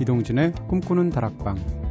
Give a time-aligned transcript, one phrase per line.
[0.00, 1.85] 이동진의 꿈꾸는 다락방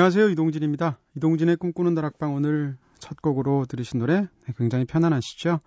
[0.00, 0.30] 안녕하세요.
[0.30, 0.98] 이동진입니다.
[1.18, 5.60] 이동진의 꿈꾸는 다락방 오늘 첫 곡으로 들으신 노래 네, 굉장히 편안하시죠?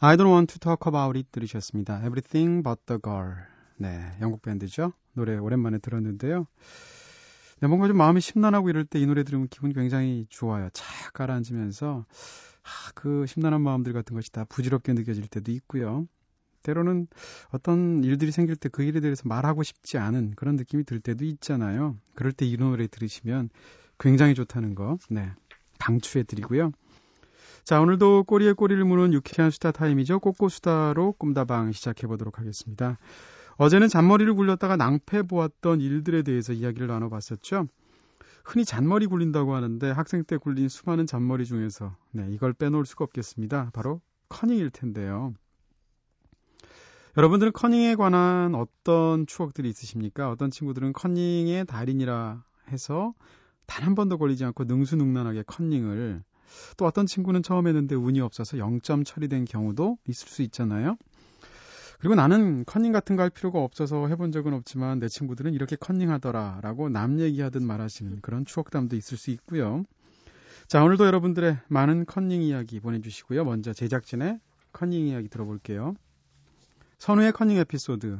[0.00, 2.00] I don't want to talk about it 들으셨습니다.
[2.00, 3.36] Everything but the girl.
[3.78, 4.92] 네, 영국 밴드죠.
[5.14, 6.46] 노래 오랜만에 들었는데요.
[7.62, 10.68] 네, 뭔가 좀 마음이 심란하고 이럴 때 이 노래 들으면 기분이 굉장히 좋아요.
[10.74, 16.06] 착 가라앉으면서 아, 그 심란한 마음들 같은 것이 다 부질없게 느껴질 때도 있고요.
[16.62, 17.06] 때로는
[17.50, 21.96] 어떤 일들이 생길 때 그 일에 대해서 말하고 싶지 않은 그런 느낌이 들 때도 있잖아요.
[22.14, 23.50] 그럴 때 이 노래 들으시면
[23.98, 25.30] 굉장히 좋다는 거, 네.
[25.78, 26.72] 강추해 드리고요.
[27.64, 30.20] 자, 오늘도 꼬리에 꼬리를 무는 유쾌한 수다 타임이죠.
[30.20, 32.98] 꼬꼬수다로 꿈다방 시작해 보도록 하겠습니다.
[33.56, 37.68] 어제는 잔머리를 굴렸다가 낭패 보았던 일들에 대해서 이야기를 나눠봤었죠.
[38.44, 43.70] 흔히 잔머리 굴린다고 하는데 학생 때 굴린 수많은 잔머리 중에서 네, 이걸 빼놓을 수가 없겠습니다.
[43.74, 45.34] 바로 커닝일 텐데요.
[47.16, 50.30] 여러분들은 커닝에 관한 어떤 추억들이 있으십니까?
[50.30, 53.14] 어떤 친구들은 커닝의 달인이라 해서
[53.66, 56.22] 단 한 번도 걸리지 않고 능수능란하게 커닝을
[56.76, 60.96] 또 어떤 친구는 처음 했는데 운이 없어서 0점 처리된 경우도 있을 수 있잖아요.
[62.00, 66.10] 그리고 나는 커닝 같은 거 할 필요가 없어서 해본 적은 없지만 내 친구들은 이렇게 커닝
[66.10, 69.84] 하더라 라고 남 얘기하듯 말하시는 그런 추억담도 있을 수 있고요.
[70.66, 73.44] 자, 오늘도 여러분들의 많은 커닝 이야기 보내주시고요.
[73.44, 74.40] 먼저 제작진의
[74.72, 75.94] 커닝 이야기 들어볼게요.
[77.00, 78.18] 선우의 커닝 에피소드.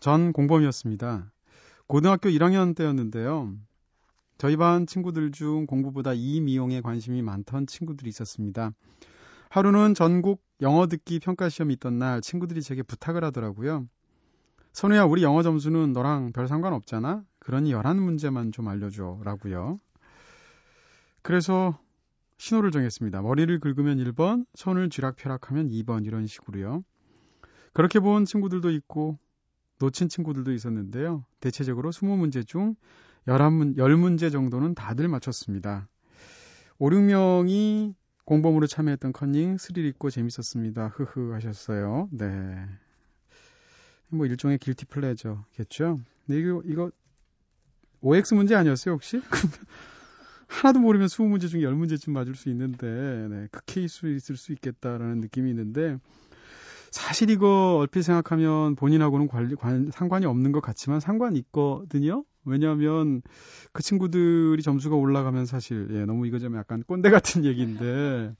[0.00, 1.32] 전 공범이었습니다.
[1.86, 3.56] 고등학교 1학년 때였는데요.
[4.36, 8.72] 저희 반 친구들 중 공부보다 이 미용에 관심이 많던 친구들이 있었습니다.
[9.48, 13.88] 하루는 전국 영어 듣기 평가 시험이 있던 날 친구들이 제게 부탁을 하더라고요.
[14.74, 17.24] 선우야, 우리 영어 점수는 너랑 별 상관 없잖아?
[17.38, 19.22] 그러니 11문제만 좀 알려줘.
[19.24, 19.80] 라고요.
[21.22, 21.80] 그래서
[22.36, 23.22] 신호를 정했습니다.
[23.22, 26.84] 머리를 긁으면 1번, 손을 쥐락펴락하면 2번 이런 식으로요.
[27.78, 29.20] 그렇게 본 친구들도 있고
[29.78, 31.24] 놓친 친구들도 있었는데요.
[31.38, 32.74] 대체적으로 20문제 중
[33.28, 35.88] 11문, 10문제 정도는 다들 맞췄습니다.
[36.80, 37.94] 5, 6명이
[38.24, 40.88] 공범으로 참여했던 컨닝 스릴 있고 재밌었습니다.
[40.88, 42.08] 흐흐 하셨어요.
[42.10, 42.66] 네.
[44.08, 46.00] 뭐 일종의 길티 플레저겠죠.
[46.26, 46.90] 근데 이거 이거
[48.00, 49.22] OX 문제 아니었어요, 혹시?
[50.48, 52.88] 하나도 모르면 20문제 중에 10문제쯤 맞을 수 있는데
[53.30, 56.00] 네, 그 케이스 있을 수 있겠다라는 느낌이 있는데
[56.90, 62.24] 사실 이거 얼핏 생각하면 본인하고는 관리, 관, 상관이 없는 것 같지만 상관이 있거든요.
[62.44, 63.22] 왜냐하면
[63.72, 68.34] 그 친구들이 점수가 올라가면 사실 예, 너무 이거 좀 약간 꼰대 같은 얘기인데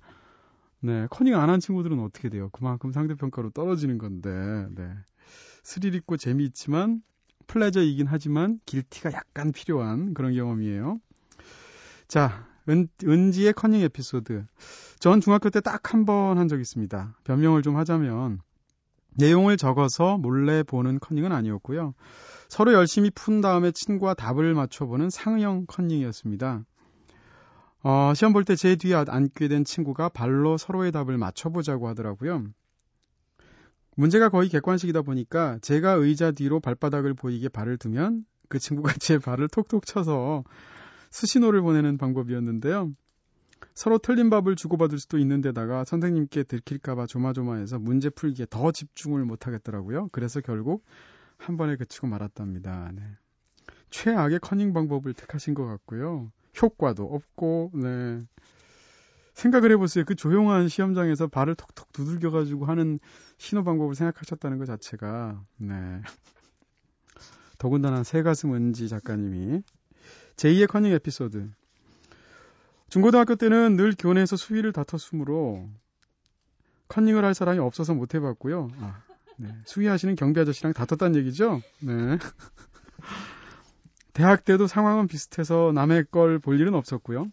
[0.81, 2.48] 네 커닝 안 한 친구들은 어떻게 돼요?
[2.53, 4.31] 그만큼 상대평가로 떨어지는 건데
[4.75, 4.88] 네
[5.62, 7.03] 스릴 있고 재미있지만
[7.47, 11.00] 플레저이긴 하지만 길티가 약간 필요한 그런 경험이에요.
[12.06, 14.45] 자 은, 은지의 커닝 에피소드.
[14.99, 17.17] 전 중학교 때 딱 한 번 한 적 있습니다.
[17.25, 18.41] 변명을 좀 하자면
[19.17, 21.95] 내용을 적어서 몰래 보는 커닝은 아니었고요.
[22.49, 26.65] 서로 열심히 푼 다음에 친구와 답을 맞춰보는 상형 커닝이었습니다.
[27.84, 32.45] 어, 시험 볼 때 제 뒤에 앉게 된 친구가 발로 서로의 답을 맞춰보자고 하더라고요.
[33.97, 39.49] 문제가 거의 객관식이다 보니까 제가 의자 뒤로 발바닥을 보이게 발을 두면 그 친구가 제 발을
[39.49, 40.45] 톡톡 쳐서
[41.11, 42.93] 수신호를 보내는 방법이었는데요.
[43.75, 50.09] 서로 틀린 밥을 주고받을 수도 있는데다가 선생님께 들킬까봐 조마조마해서 문제 풀기에 더 집중을 못하겠더라고요.
[50.13, 50.84] 그래서 결국
[51.37, 52.93] 한 번에 그치고 말았답니다.
[52.95, 53.03] 네.
[53.91, 56.31] 최악의 커닝 방법을 택하신 것 같고요.
[56.60, 58.22] 효과도 없고, 네.
[59.34, 60.04] 생각을 해보세요.
[60.04, 62.99] 그 조용한 시험장에서 발을 톡톡 두들겨가지고 하는
[63.39, 66.03] 신호 방법을 생각하셨다는 것 자체가, 네.
[67.59, 69.63] 더군다나 새가슴 은지 작가님이
[70.39, 71.51] 제2의 커닝 에피소드.
[72.89, 75.69] 중고등학교 때는 늘 교내에서 수위를 다퉜으므로
[76.89, 78.71] 커닝을 할 사람이 없어서 못 해봤고요.
[78.81, 79.03] 아,
[79.37, 79.55] 네.
[79.67, 81.61] 수위하시는 경비 아저씨랑 다퉜다는 얘기죠?
[81.83, 81.93] 네.
[84.15, 87.27] 대학 때도 상황은 비슷해서 남의 걸 볼 일은 없었고요.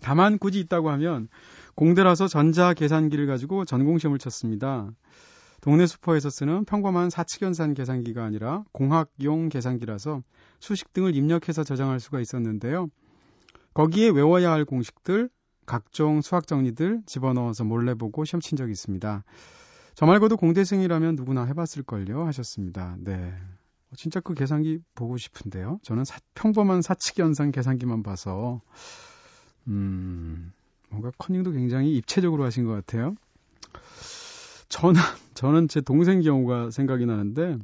[0.00, 1.28] 다만 굳이 있다고 하면
[1.74, 4.90] 공대라서 전자 계산기를 가지고 전공 시험을 쳤습니다.
[5.60, 10.22] 동네 슈퍼에서 쓰는 평범한 사측연산 계산기가 아니라 공학용 계산기라서
[10.60, 12.88] 수식 등을 입력해서 저장할 수가 있었는데요.
[13.74, 15.28] 거기에 외워야 할 공식들,
[15.66, 19.24] 각종 수학 정리들 집어넣어서 몰래 보고 시험 친 적이 있습니다.
[19.94, 22.96] 저 말고도 공대생이라면 누구나 해봤을걸요 하셨습니다.
[23.00, 23.34] 네.
[23.96, 25.80] 진짜 그 계산기 보고 싶은데요.
[25.82, 28.60] 저는 사, 평범한 사칙 연산 계산기만 봐서
[29.66, 30.52] 음,
[30.88, 33.14] 뭔가 커닝도 굉장히 입체적으로 하신 것 같아요.
[34.68, 35.00] 저는
[35.34, 37.58] 저는 제 동생 경우가 생각이 나는데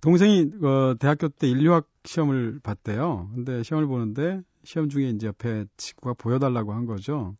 [0.00, 3.30] 동생이 어, 대학교 때 인류학 시험을 봤대요.
[3.34, 7.36] 근데 시험을 보는데 시험 중에 이제 옆에 친구가 보여달라고 한 거죠.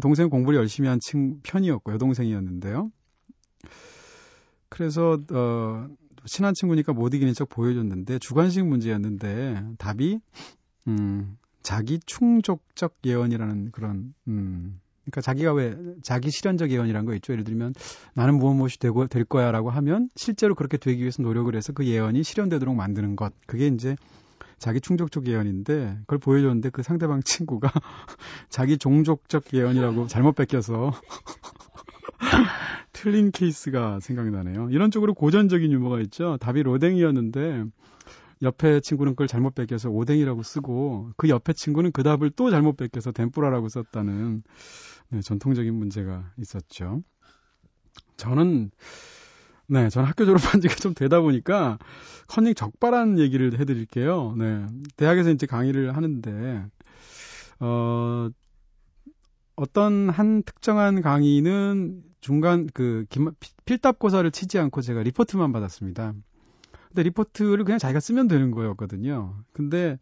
[0.00, 2.90] 동생 공부를 열심히 한 친, 편이었고 여동생이었는데요.
[4.68, 5.88] 그래서 어
[6.24, 10.20] 친한 친구니까 못 이기는 척 보여줬는데 주관식 문제였는데 답이
[10.88, 14.80] 음 자기 충족적 예언이라는 그런 음
[15.10, 17.32] 그러니까 자기가 왜 자기 실현적 예언이라는 거 있죠.
[17.32, 17.74] 예를 들면
[18.14, 22.22] 나는 무엇 무엇이 되고 될 거야라고 하면 실제로 그렇게 되기 위해서 노력을 해서 그 예언이
[22.22, 23.32] 실현되도록 만드는 것.
[23.46, 23.96] 그게 이제
[24.58, 27.70] 자기 충족적 예언인데 그걸 보여줬는데 그 상대방 친구가
[28.50, 30.92] 자기 종족적 예언이라고 잘못 베껴서
[32.92, 34.68] 틀린 케이스가 생각이 나네요.
[34.70, 36.36] 이런 쪽으로 고전적인 유머가 있죠.
[36.40, 37.64] 답이 로댕이었는데
[38.42, 43.12] 옆에 친구는 그걸 잘못 뺏겨서 오뎅이라고 쓰고 그 옆에 친구는 그 답을 또 잘못 뺏겨서
[43.12, 44.42] 덴뿌라라고 썼다는
[45.10, 47.02] 네, 전통적인 문제가 있었죠.
[48.16, 48.70] 저는
[49.66, 51.78] 네, 저는 학교 졸업한 지가 좀 되다 보니까
[52.26, 54.34] 커닝 적발한 얘기를 해드릴게요.
[54.36, 54.66] 네,
[54.96, 56.66] 대학에서 이제 강의를 하는데
[57.60, 58.28] 어
[59.56, 63.04] 어떤 한 특정한 강의는 중간 그
[63.64, 66.14] 필답고사를 치지 않고 제가 리포트만 받았습니다.
[66.88, 69.36] 근데 리포트를 그냥 자기가 쓰면 되는 거였거든요.
[69.52, 69.98] 근데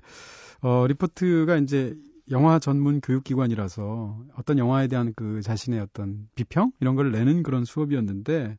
[0.61, 1.95] 어 리포트가 이제
[2.31, 8.59] 영화 전문 교육기관이라서 어떤 영화에 대한 그 자신의 어떤 비평 이런 걸 내는 그런 수업이었는데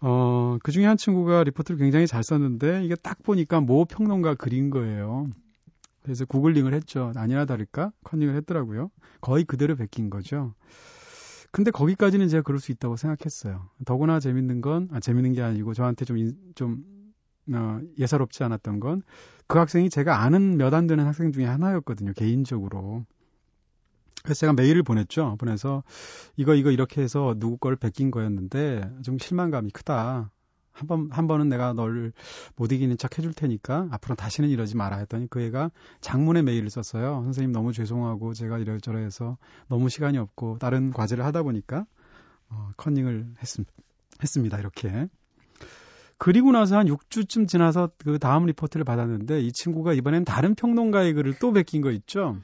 [0.00, 4.70] 어, 그 중에 한 친구가 리포트를 굉장히 잘 썼는데 이게 딱 보니까 모 평론가 글인
[4.70, 5.28] 거예요.
[6.02, 7.12] 그래서 구글링을 했죠.
[7.14, 8.90] 아니나 다를까 컨닝을 했더라고요.
[9.20, 10.54] 거의 그대로 베낀 거죠.
[11.52, 13.68] 근데 거기까지는 제가 그럴 수 있다고 생각했어요.
[13.84, 16.16] 더구나 재밌는 건, 아, 재밌는 게 아니고 저한테 좀,
[16.54, 16.84] 좀,
[17.54, 19.02] 어, 예사롭지 않았던 건
[19.50, 22.12] 그 학생이 제가 아는 몇 안 되는 학생 중에 하나였거든요.
[22.12, 23.04] 개인적으로.
[24.22, 25.36] 그래서 제가 메일을 보냈죠.
[25.40, 25.82] 보내서
[26.36, 30.30] 이거 이거 이렇게 해서 누구 걸 베낀 거였는데 좀 실망감이 크다.
[30.72, 32.12] 한 번, 한 번은 내가 널
[32.54, 37.22] 못 이기는 척 해줄 테니까 앞으로 다시는 이러지 마라 했더니 그 애가 장문의 메일을 썼어요.
[37.24, 39.36] 선생님 너무 죄송하고 제가 이러저러 해서
[39.68, 41.86] 너무 시간이 없고 다른 과제를 하다 보니까
[42.50, 43.66] 어, 컨닝을 했습,
[44.22, 44.58] 했습니다.
[44.60, 45.08] 이렇게.
[46.20, 51.38] 그리고 나서 한 6주쯤 지나서 그 다음 리포트를 받았는데 이 친구가 이번엔 다른 평론가의 글을
[51.40, 52.36] 또 베낀 거 있죠.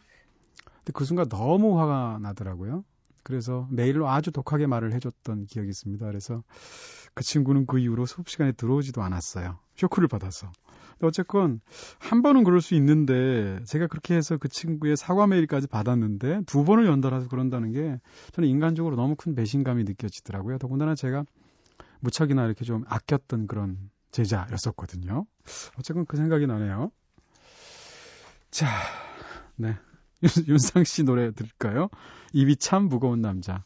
[0.65, 2.85] 근데 그 순간 너무 화가 나더라고요.
[3.23, 6.07] 그래서 메일로 아주 독하게 말을 해줬던 기억이 있습니다.
[6.07, 6.43] 그래서
[7.13, 9.59] 그 친구는 그 이후로 수업 시간에 들어오지도 않았어요.
[9.75, 10.51] 쇼크를 받아서.
[11.03, 11.61] 어쨌건
[11.99, 16.87] 한 번은 그럴 수 있는데 제가 그렇게 해서 그 친구의 사과 메일까지 받았는데 두 번을
[16.87, 18.01] 연달아서 그런다는 게
[18.33, 20.57] 저는 인간적으로 너무 큰 배신감이 느껴지더라고요.
[20.57, 21.25] 더군다나 제가
[22.01, 25.27] 무척이나 이렇게 좀 아꼈던 그런 제자였었거든요.
[25.79, 26.91] 어쨌건 그 생각이 나네요.
[28.51, 28.67] 자,
[29.57, 29.77] 네.
[30.49, 31.89] 윤상 씨 노래 들을까요?
[32.33, 33.65] 입이 참 무거운 남자.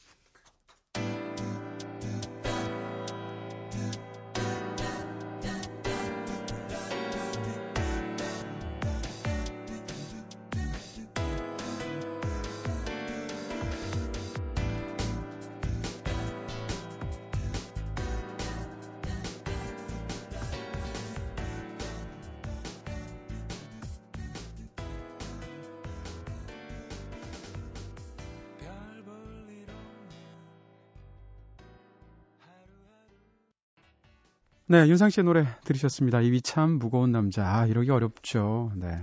[34.71, 36.21] 네, 윤상 씨의 노래 들으셨습니다.
[36.21, 37.45] 입이 참 무거운 남자.
[37.45, 38.71] 아, 이러기 어렵죠.
[38.77, 39.03] 네.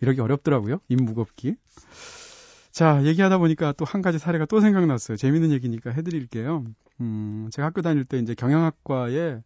[0.00, 0.78] 이러기 어렵더라고요.
[0.88, 1.56] 입 무겁기.
[2.70, 5.16] 자, 얘기하다 보니까 또 한 가지 사례가 또 생각났어요.
[5.16, 6.64] 재밌는 얘기니까 해드릴게요.
[7.00, 9.42] 음, 제가 학교 다닐 때 이제 경영학과에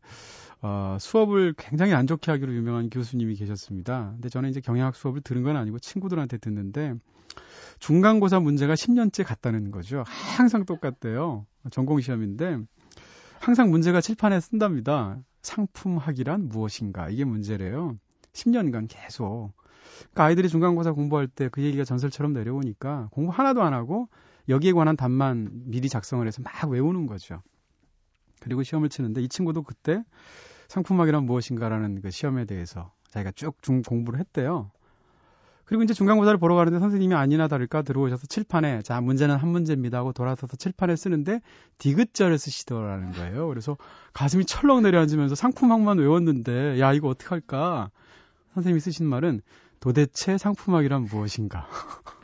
[0.60, 4.10] 어, 수업을 굉장히 안 좋게 하기로 유명한 교수님이 계셨습니다.
[4.16, 6.92] 근데 저는 이제 경영학 수업을 들은 건 아니고 친구들한테 듣는데
[7.78, 10.04] 중간고사 문제가 10년째 같다는 거죠.
[10.06, 11.46] 항상 똑같대요.
[11.70, 12.58] 전공 시험인데
[13.40, 15.18] 항상 문제가 칠판에 쓴답니다.
[15.42, 17.08] 상품학이란 무엇인가?
[17.08, 17.96] 이게 문제래요.
[18.32, 19.52] 10년간 계속.
[20.00, 24.08] 그러니까 아이들이 중간고사 공부할 때 그 얘기가 전설처럼 내려오니까 공부 하나도 안 하고
[24.48, 27.42] 여기에 관한 답만 미리 작성을 해서 막 외우는 거죠.
[28.40, 30.02] 그리고 시험을 치는데 이 친구도 그때
[30.68, 34.70] 상품학이란 무엇인가라는 그 시험에 대해서 자기가 쭉 중 공부를 했대요.
[35.66, 40.12] 그리고 이제 중간고사를 보러 가는데 선생님이 아니나 다를까 들어오셔서 칠판에 자 문제는 한 문제입니다 하고
[40.12, 41.40] 돌아서서 칠판에 쓰는데
[41.78, 43.48] 디귿자를 쓰시더라는 거예요.
[43.48, 43.76] 그래서
[44.12, 47.90] 가슴이 철렁 내려앉으면서 상품학만 외웠는데 야 이거 어떡할까?
[48.54, 49.42] 선생님이 쓰신 말은
[49.80, 51.66] 도대체 상품학이란 무엇인가?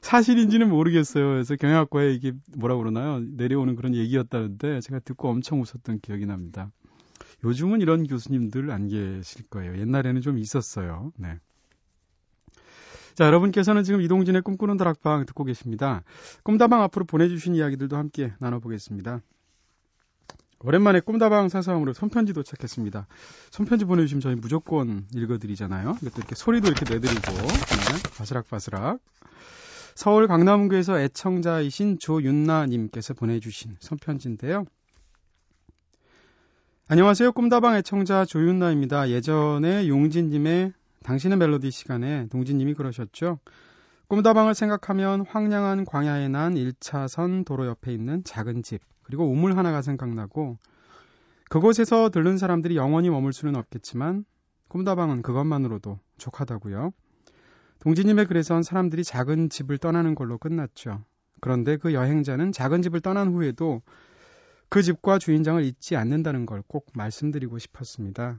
[0.00, 1.26] 사실인지는 모르겠어요.
[1.26, 3.20] 그래서 경영학과에 이게 뭐라 그러나요?
[3.20, 6.70] 내려오는 그런 얘기였다는데 제가 듣고 엄청 웃었던 기억이 납니다.
[7.44, 9.78] 요즘은 이런 교수님들 안 계실 거예요.
[9.78, 11.12] 옛날에는 좀 있었어요.
[11.16, 11.38] 네.
[13.14, 16.02] 자, 여러분께서는 지금 이동진의 꿈꾸는 다락방 듣고 계십니다.
[16.44, 19.22] 꿈다방 앞으로 보내주신 이야기들도 함께 나눠보겠습니다.
[20.60, 23.06] 오랜만에 꿈다방 사서함으로 손편지 도착했습니다.
[23.50, 25.98] 손편지 보내주시면 저희 무조건 읽어드리잖아요.
[26.02, 28.98] 이것도 이렇게 소리도 이렇게 내드리고, 네, 바스락바스락.
[29.94, 34.64] 서울 강남구에서 애청자이신 조윤나님께서 보내주신 손편지인데요.
[36.90, 37.32] 안녕하세요.
[37.32, 39.10] 꿈다방 애청자 조윤나입니다.
[39.10, 43.40] 예전에 용진님의 당신의 멜로디 시간에 동진님이 그러셨죠.
[44.06, 50.56] 꿈다방을 생각하면 황량한 광야에 난 1차선 도로 옆에 있는 작은 집, 그리고 우물 하나가 생각나고,
[51.50, 54.24] 그곳에서 들른 사람들이 영원히 머물 수는 없겠지만,
[54.68, 56.92] 꿈다방은 그것만으로도 족하다고요.
[57.80, 61.04] 동진님의 글에선 사람들이 작은 집을 떠나는 걸로 끝났죠.
[61.42, 63.82] 그런데 그 여행자는 작은 집을 떠난 후에도
[64.68, 68.38] 그 집과 주인장을 잊지 않는다는 걸 꼭 말씀드리고 싶었습니다.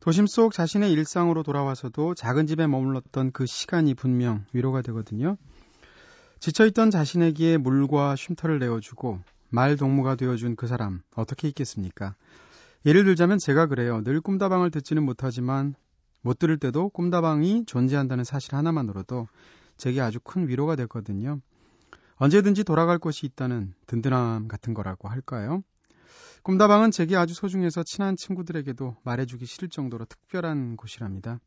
[0.00, 5.36] 도심 속 자신의 일상으로 돌아와서도 작은 집에 머물렀던 그 시간이 분명 위로가 되거든요.
[6.38, 12.14] 지쳐있던 자신에게 물과 쉼터를 내어주고 말 동무가 되어준 그 사람 어떻게 있겠습니까?
[12.86, 14.02] 예를 들자면 제가 그래요.
[14.02, 15.74] 늘 꿈다방을 듣지는 못하지만
[16.22, 19.28] 못 들을 때도 꿈다방이 존재한다는 사실 하나만으로도
[19.76, 21.40] 제게 아주 큰 위로가 됐거든요.
[22.20, 25.62] 언제든지 돌아갈 곳이 있다는 든든함 같은 거라고 할까요?
[26.42, 31.40] 꿈다방은 제게 아주 소중해서 친한 친구들에게도 말해주기 싫을 정도로 특별한 곳이랍니다.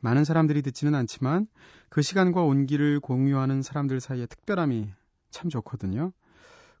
[0.00, 1.46] 많은 사람들이 듣지는 않지만
[1.88, 4.92] 그 시간과 온기를 공유하는 사람들 사이의 특별함이
[5.30, 6.12] 참 좋거든요.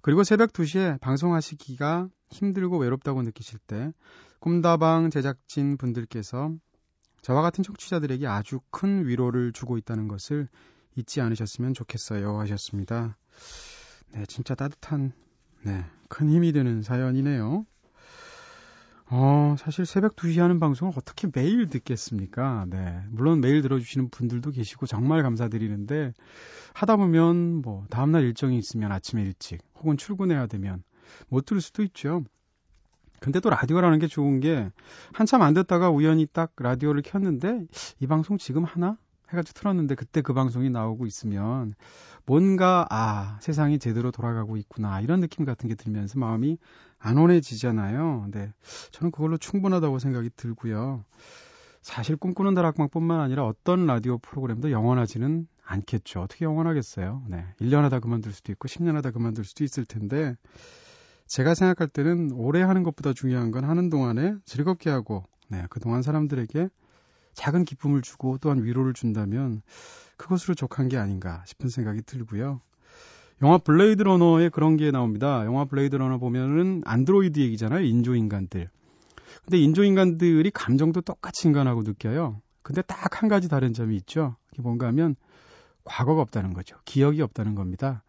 [0.02, 3.92] 그리고 새벽 2시에 방송하시기가 힘들고 외롭다고 느끼실 때
[4.40, 6.52] 꿈다방 제작진 분들께서
[7.22, 10.48] 저와 같은 청취자들에게 아주 큰 위로를 주고 있다는 것을
[10.96, 13.16] 잊지 않으셨으면 좋겠어요 하셨습니다.
[14.12, 15.12] 네, 진짜 따뜻한,
[15.62, 17.66] 네, 큰 힘이 되는 사연이네요.
[19.14, 22.64] 어, 사실 새벽 2시 하는 방송을 어떻게 매일 듣겠습니까?
[22.70, 23.02] 네.
[23.10, 26.14] 물론 매일 들어주시는 분들도 계시고 정말 감사드리는데
[26.72, 30.82] 하다 보면 뭐 다음날 일정이 있으면 아침에 일찍 혹은 출근해야 되면
[31.28, 32.24] 못 들을 수도 있죠.
[33.20, 34.70] 근데 또 라디오라는 게 좋은 게
[35.12, 37.66] 한참 안 듣다가 우연히 딱 라디오를 켰는데
[38.00, 38.96] 이 방송 지금 하나?
[39.32, 41.74] 해가지고 틀었는데 그때 그 방송이 나오고 있으면
[42.24, 46.58] 뭔가 아 세상이 제대로 돌아가고 있구나 이런 느낌 같은 게 들면서 마음이
[46.98, 48.22] 안온해지잖아요.
[48.22, 48.52] 근데
[48.92, 51.04] 저는 그걸로 충분하다고 생각이 들고요.
[51.80, 56.20] 사실 꿈꾸는 다락방뿐만 아니라 어떤 라디오 프로그램도 영원하지는 않겠죠.
[56.20, 57.24] 어떻게 영원하겠어요?
[57.28, 57.44] 네.
[57.60, 60.36] 1년 하다 그만둘 수도 있고 10년 하다 그만둘 수도 있을 텐데
[61.26, 66.68] 제가 생각할 때는 오래 하는 것보다 중요한 건 하는 동안에 즐겁게 하고 네, 그동안 사람들에게
[67.34, 69.62] 작은 기쁨을 주고 또한 위로를 준다면
[70.16, 72.60] 그것으로 족한 게 아닌가 싶은 생각이 들고요.
[73.42, 75.44] 영화 블레이드 러너에 그런 게 나옵니다.
[75.44, 77.84] 영화 블레이드 러너 보면은 안드로이드 얘기잖아요.
[77.84, 78.68] 인조인간들.
[79.44, 82.40] 근데 인조인간들이 감정도 똑같이 인간하고 느껴요.
[82.62, 84.36] 근데 딱 한 가지 다른 점이 있죠.
[84.48, 85.14] 그게 뭔가 하면
[85.84, 86.76] 과거가 없다는 거죠.
[86.84, 88.02] 기억이 없다는 겁니다.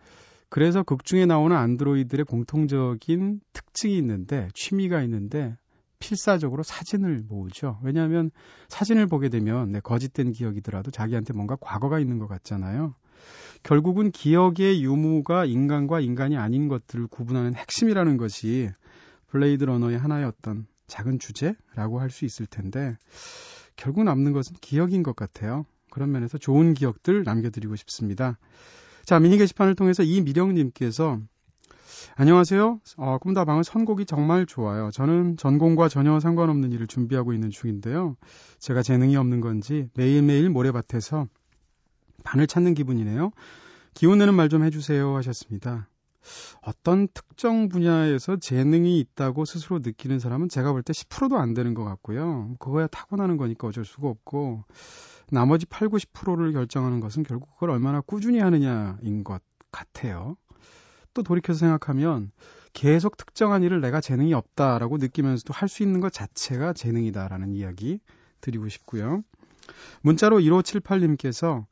[0.49, 5.57] 그래서 극 중에 나오는 안드로이드의 공통적인 특징이 있는데 취미가 있는데
[6.03, 7.79] 필사적으로 사진을 모으죠.
[7.81, 8.29] 왜냐하면
[8.67, 12.93] 사진을 보게 되면 내 거짓된 기억이더라도 자기한테 뭔가 과거가 있는 것 같잖아요.
[13.63, 18.69] 결국은 기억의 유무가 인간과 인간이 아닌 것들을 구분하는 핵심이라는 것이
[19.27, 22.97] 블레이드 러너의 하나의 어떤 작은 주제라고 할 수 있을 텐데
[23.77, 25.65] 결국 남는 것은 기억인 것 같아요.
[25.89, 28.37] 그런 면에서 좋은 기억들 남겨드리고 싶습니다.
[29.05, 31.19] 자, 미니 게시판을 통해서 이미령님께서
[32.15, 32.79] 안녕하세요.
[32.97, 34.91] 어, 꿈다방은 선곡이 정말 좋아요.
[34.91, 38.15] 저는 전공과 전혀 상관없는 일을 준비하고 있는 중인데요.
[38.59, 41.27] 제가 재능이 없는 건지 매일매일 모래밭에서
[42.23, 43.31] 반을 찾는 기분이네요.
[43.93, 45.87] 기운 내는 말 좀 해주세요 하셨습니다.
[46.61, 51.83] 어떤 특정 분야에서 재능이 있다고 스스로 느끼는 사람은 제가 볼 때 10%도 안 되는 것
[51.83, 52.55] 같고요.
[52.59, 54.63] 그거야 타고나는 거니까 어쩔 수가 없고
[55.31, 59.41] 나머지 8, 90%를 결정하는 것은 결국 그걸 얼마나 꾸준히 하느냐인 것
[59.71, 60.37] 같아요.
[61.13, 62.31] 또 돌이켜서 생각하면
[62.73, 67.99] 계속 특정한 일을 내가 재능이 없다라고 느끼면서도 할 수 있는 것 자체가 재능이다라는 이야기
[68.41, 69.23] 드리고 싶고요.
[70.01, 71.65] 문자로 1578님께서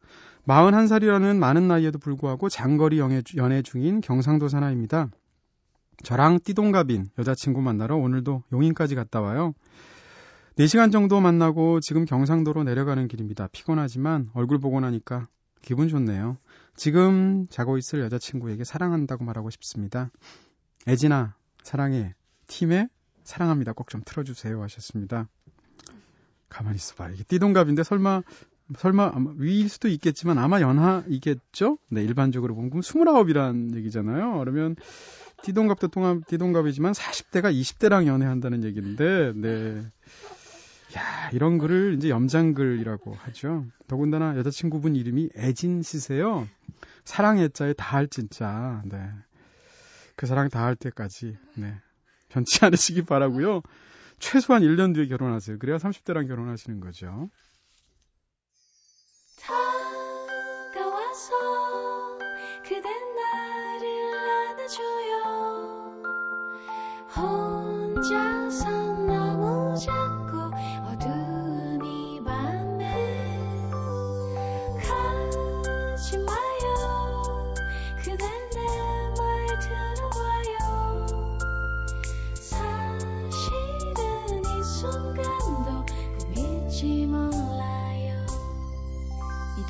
[0.48, 5.10] 41살이라는 많은 나이에도 불구하고 장거리 연애, 연애 중인 경상도 사나입니다.
[6.04, 9.54] 저랑 띠동갑인 여자친구 만나러 오늘도 용인까지 갔다 와요.
[10.58, 13.50] 4시간 정도 만나고 지금 경상도로 내려가는 길입니다.
[13.52, 15.28] 피곤하지만 얼굴 보고 나니까
[15.62, 16.38] 기분 좋네요.
[16.76, 20.10] 지금 자고 있을 여자친구에게 사랑한다고 말하고 싶습니다.
[20.88, 22.16] 애진아, 사랑해.
[22.48, 22.88] 팀에
[23.24, 23.74] 사랑합니다.
[23.74, 24.62] 꼭 좀 틀어주세요.
[24.64, 25.28] 하셨습니다.
[26.50, 27.10] 가만히 있어봐.
[27.12, 28.24] 이게 띠동갑인데 설마
[28.78, 31.78] 설마 아마 위일 수도 있겠지만 아마 연하이겠죠?
[31.90, 34.40] 네, 일반적으로 보면 29이란 얘기잖아요.
[34.40, 34.76] 그러면
[35.44, 39.82] 띠동갑도 동갑 띠동갑이지만 40대가 20대랑 연애한다는 얘기인데 네.
[40.98, 43.66] 야, 이런 글을 이제 염장글이라고 하죠.
[43.88, 46.48] 더군다나 여자친구분 이름이 애진 씨세요.
[47.06, 48.82] 사랑 애자에 다할 진짜.
[48.86, 48.98] 네.
[50.16, 51.38] 그 사랑 다 할 때까지.
[51.56, 51.76] 네.
[52.30, 53.62] 변치 않으시기 바라고요.
[54.20, 55.58] 최소한 1년 뒤에 결혼하세요.
[55.60, 57.30] 그래야 30대랑 결혼하시는 거죠.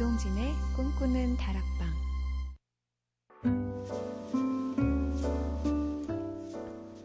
[0.01, 1.87] 이동진의 꿈꾸는 다락방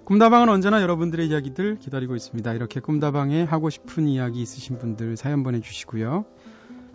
[0.06, 2.54] 꿈다방은 언제나 여러분들의 이야기들 기다리고 있습니다.
[2.54, 6.24] 이렇게 꿈다방에 하고 싶은 이야기 있으신 분들 사연 보내주시고요.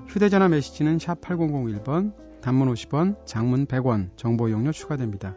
[0.07, 5.35] 휴대전화 메시지는 샵 8001번, 단문 50원, 장문 100원, 정보 용료 추가됩니다.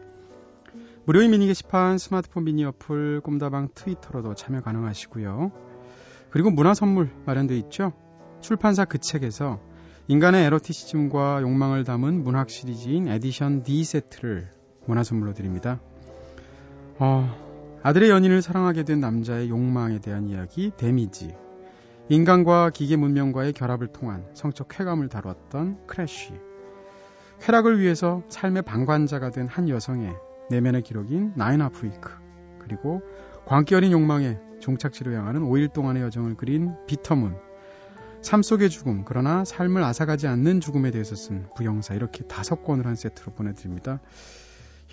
[1.05, 5.51] 무료인 미니 게시판, 스마트폰 미니 어플, 꿈다방 트위터로도 참여 가능하시고요.
[6.31, 7.93] 그리고 문화 선물 마련되어 있죠.
[8.41, 9.59] 출판사 그 책에서
[10.07, 14.47] 인간의 에로티시즘과 욕망을 담은 문학 시리즈인 에디션 D 세트를
[14.85, 15.79] 문화 선물로 드립니다.
[16.99, 17.27] 어,
[17.81, 21.35] 아들의 연인을 사랑하게 된 남자의 욕망에 대한 이야기 데미지.
[22.07, 26.33] 인간과 기계 문명과의 결합을 통한 성적 쾌감을 다뤘던 크래쉬.
[27.41, 30.13] 쾌락을 위해서 삶의 방관자가 된 한 여성의
[30.51, 32.11] 내면의 기록인 나인 하프 위크
[32.59, 33.01] 그리고
[33.45, 37.35] 광기 어린 욕망에 종착지로 향하는 5일 동안의 여정을 그린 비터문
[38.25, 42.95] 삶 속의 죽음 그러나 삶을 앗아가지 않는 죽음에 대해서 쓴 부영사 이렇게 다섯 권을 한
[42.95, 43.99] 세트로 보내드립니다.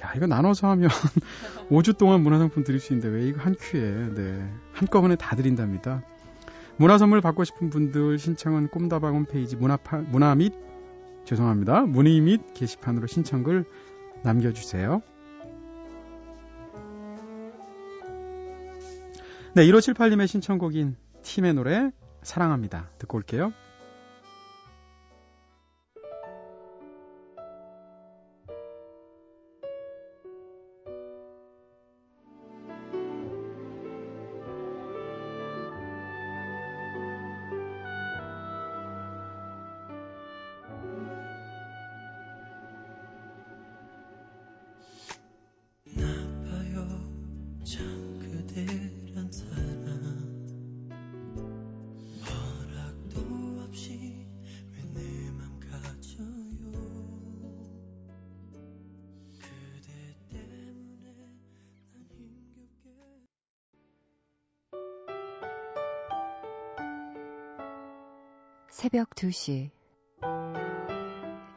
[0.04, 0.90] 야, 이거 나눠서 하면
[1.70, 3.80] 5주 동안 문화상품 드릴 수 있는데 왜 이거 한 큐에,
[4.14, 4.52] 네.
[4.74, 6.02] 한꺼번에 다 드린답니다.
[6.76, 10.52] 문화 선물 받고 싶은 분들 신청은 꿈다방 홈페이지 문화파, 문화 및,
[11.24, 11.86] 죄송합니다.
[11.86, 13.64] 문의 및 게시판으로 신청글
[14.22, 15.00] 남겨주세요.
[19.54, 21.92] 네, 1578님의 신청곡인 팀의 노래
[22.22, 22.90] 사랑합니다.
[22.98, 23.52] 듣고 올게요.
[68.82, 69.70] 새벽 2시.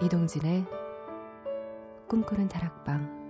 [0.03, 0.63] 이동진의
[2.07, 3.25] 꿈꾸는 다락방.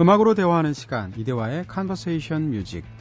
[0.00, 2.93] 음악으로 대화하는 시간 이대화의 컨버세이션 뮤직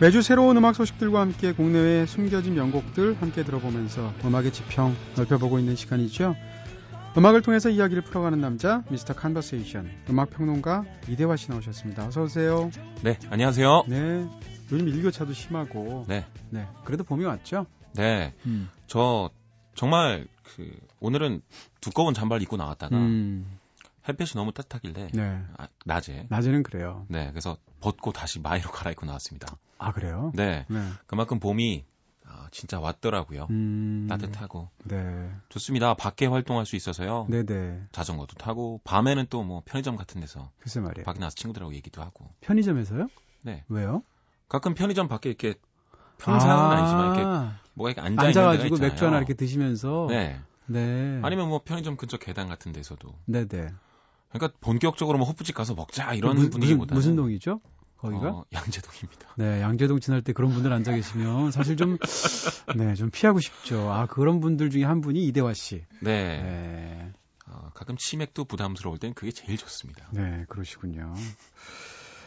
[0.00, 6.34] 매주 새로운 음악 소식들과 함께 국내외 숨겨진 명곡들 함께 들어보면서 음악의 지평 넓혀보고 있는 시간이죠.
[7.18, 12.06] 음악을 통해서 이야기를 풀어가는 남자 미스터 컨버세이션 음악 평론가 이대화 씨 나오셨습니다.
[12.06, 12.70] 어서 오세요.
[13.02, 13.84] 네, 안녕하세요.
[13.88, 14.26] 네.
[14.72, 16.24] 요즘 일교차도 심하고 네.
[16.48, 16.66] 네.
[16.84, 17.66] 그래도 봄이 왔죠?
[17.92, 18.32] 네.
[18.46, 18.70] 음.
[18.86, 19.28] 저
[19.74, 21.42] 정말 그 오늘은
[21.82, 23.44] 두꺼운 잠바를 입고 나왔다가 음.
[24.08, 25.44] 햇볕이 너무 따뜻하길래 네.
[25.58, 27.06] 아, 낮에 낮에는 그래요.
[27.08, 29.56] 네, 그래서 벗고 다시 마이로 갈아입고 나왔습니다.
[29.78, 30.32] 아 그래요?
[30.34, 30.88] 네, 네.
[31.06, 31.84] 그만큼 봄이
[32.26, 33.48] 아, 진짜 왔더라고요.
[33.50, 34.06] 음...
[34.08, 35.30] 따뜻하고 네.
[35.48, 35.94] 좋습니다.
[35.94, 37.26] 밖에 활동할 수 있어서요.
[37.28, 37.44] 네네.
[37.46, 37.82] 네.
[37.92, 41.04] 자전거도 타고 밤에는 또 뭐 편의점 같은 데서 글쎄 말이에요.
[41.04, 42.30] 밖에 나서 친구들하고 얘기도 하고.
[42.40, 43.08] 편의점에서요?
[43.42, 43.64] 네.
[43.68, 44.02] 왜요?
[44.48, 45.54] 가끔 편의점 밖에 이렇게
[46.18, 50.06] 평상은 아~ 니지만 이렇게 뭐가 이렇게 앉아 앉아가지고 맥주 하나 이렇게 드시면서.
[50.08, 50.38] 네.
[50.66, 51.20] 네.
[51.22, 53.12] 아니면 뭐 편의점 근처 계단 같은 데서도.
[53.26, 53.70] 네네.
[54.32, 57.60] 그러니까 본격적으로 뭐 호프집 가서 먹자 이런 무, 분위기보다 무슨 동이죠?
[57.96, 58.30] 거기가?
[58.30, 59.34] 어, 양재동입니다.
[59.36, 61.98] 네, 양재동 지날 때 그런 분들 앉아 계시면 사실 좀,
[62.76, 63.90] 네, 좀 피하고 싶죠.
[63.92, 65.84] 아, 그런 분들 중에 한 분이 이대화 씨.
[66.00, 66.42] 네.
[66.42, 67.12] 네.
[67.46, 70.08] 어, 가끔 치맥도 부담스러울 땐 그게 제일 좋습니다.
[70.12, 71.12] 네, 그러시군요.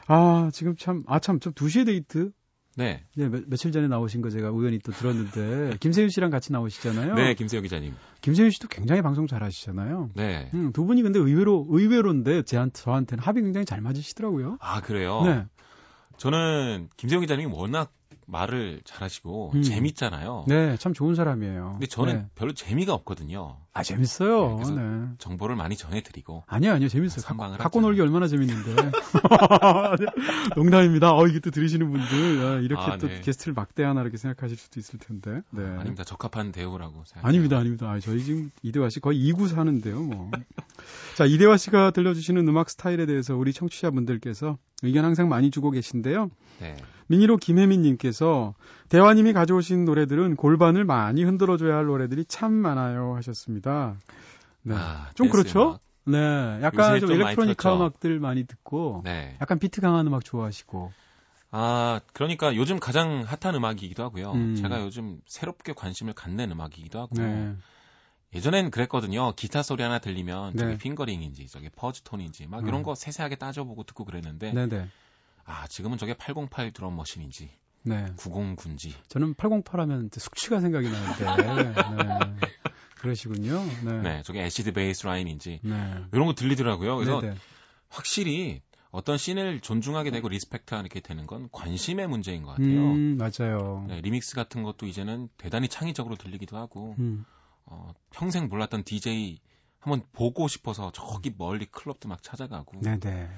[0.07, 2.31] 아, 지금 참, 아, 참, 좀 2시에 데이트?
[2.75, 3.03] 네.
[3.15, 7.15] 네, 며, 며칠 전에 나오신 거 제가 우연히 또 들었는데, 김세윤 씨랑 같이 나오시잖아요.
[7.15, 7.93] 네, 김세윤 기자님.
[8.21, 10.09] 김세윤 씨도 굉장히 방송 잘 하시잖아요.
[10.15, 10.49] 네.
[10.53, 14.57] 음, 두 분이 근데 의외로, 의외로인데, 제 저한테는 합이 굉장히 잘 맞으시더라고요.
[14.59, 15.21] 아, 그래요?
[15.23, 15.45] 네.
[16.17, 17.91] 저는 김세윤 기자님이 워낙
[18.25, 19.61] 말을 잘하시고 음.
[19.63, 20.45] 재밌잖아요.
[20.47, 21.71] 네, 참 좋은 사람이에요.
[21.73, 22.25] 근데 저는 네.
[22.35, 23.57] 별로 재미가 없거든요.
[23.75, 24.59] 아 재밌어요.
[24.63, 25.07] 네, 네.
[25.17, 26.43] 정보를 많이 전해드리고.
[26.45, 27.25] 아니요, 아니요, 재밌어요.
[27.35, 28.75] 가, 갖고 놀기 얼마나 재밌는데.
[30.55, 31.15] 농담입니다.
[31.15, 33.21] 어 이게 또 들으시는 분들 아, 이렇게 아, 또 네.
[33.21, 35.41] 게스트를 막대하나 이렇게 생각하실 수도 있을 텐데.
[35.49, 35.63] 네.
[35.63, 36.03] 아, 아닙니다.
[36.03, 37.27] 적합한 대우라고 생각.
[37.27, 37.89] 아닙니다, 아닙니다.
[37.89, 40.29] 아, 저희 지금 이대화 씨 거의 2구 사는데요, 뭐.
[41.15, 46.29] 자, 이대화 씨가 들려주시는 음악 스타일에 대해서 우리 청취자분들께서 의견 항상 많이 주고 계신데요.
[46.59, 46.75] 네.
[47.07, 48.53] 미니로 김혜민님께서
[48.93, 53.95] 대화님이 가져오신 노래들은 골반을 많이 흔들어줘야 할 노래들이 참 많아요 하셨습니다.
[54.61, 54.75] 네.
[54.77, 55.61] 아, 좀 그렇죠?
[55.61, 55.81] 음악.
[56.05, 56.61] 네.
[56.61, 59.35] 약간 좀, 좀 일렉트로니카 음악들 많이 듣고 네.
[59.41, 60.91] 약간 비트 강한 음악 좋아하시고.
[61.49, 64.31] 아, 그러니까 요즘 가장 핫한 음악이기도 하고요.
[64.33, 64.55] 음.
[64.57, 67.15] 제가 요즘 새롭게 관심을 갖는 음악이기도 하고.
[67.15, 67.55] 네.
[68.35, 69.33] 예전엔 그랬거든요.
[69.35, 70.77] 기타 소리 하나 들리면 저게 네.
[70.77, 72.67] 핑거링인지 저게 퍼즈톤인지 막 음.
[72.67, 74.87] 이런 거 세세하게 따져보고 듣고 그랬는데 네네.
[75.45, 77.49] 아 지금은 저게 808 드럼 머신인지
[77.83, 78.05] 네.
[78.17, 82.47] 909인지 저는 808 하면 숙취가 생각이 나는데 네.
[83.01, 83.61] 그러시군요.
[83.83, 84.01] 네.
[84.01, 85.95] 네, 저게 애시드 베이스 라인인지 네.
[86.13, 86.95] 이런 거 들리더라고요.
[86.95, 87.35] 그래서 네네.
[87.89, 92.91] 확실히 어떤 scene을 존중하게 되고 respect 하게 되는 건 관심의 문제인 것 같아요.
[92.91, 93.85] 음, 맞아요.
[93.89, 97.25] 네, 리믹스 같은 것도 이제는 대단히 창의적으로 들리기도 하고 음.
[97.65, 99.39] 어, 평생 몰랐던 DJ
[99.79, 102.81] 한번 보고 싶어서 저기 멀리 클럽도 막 찾아가고.
[102.81, 103.29] 네네.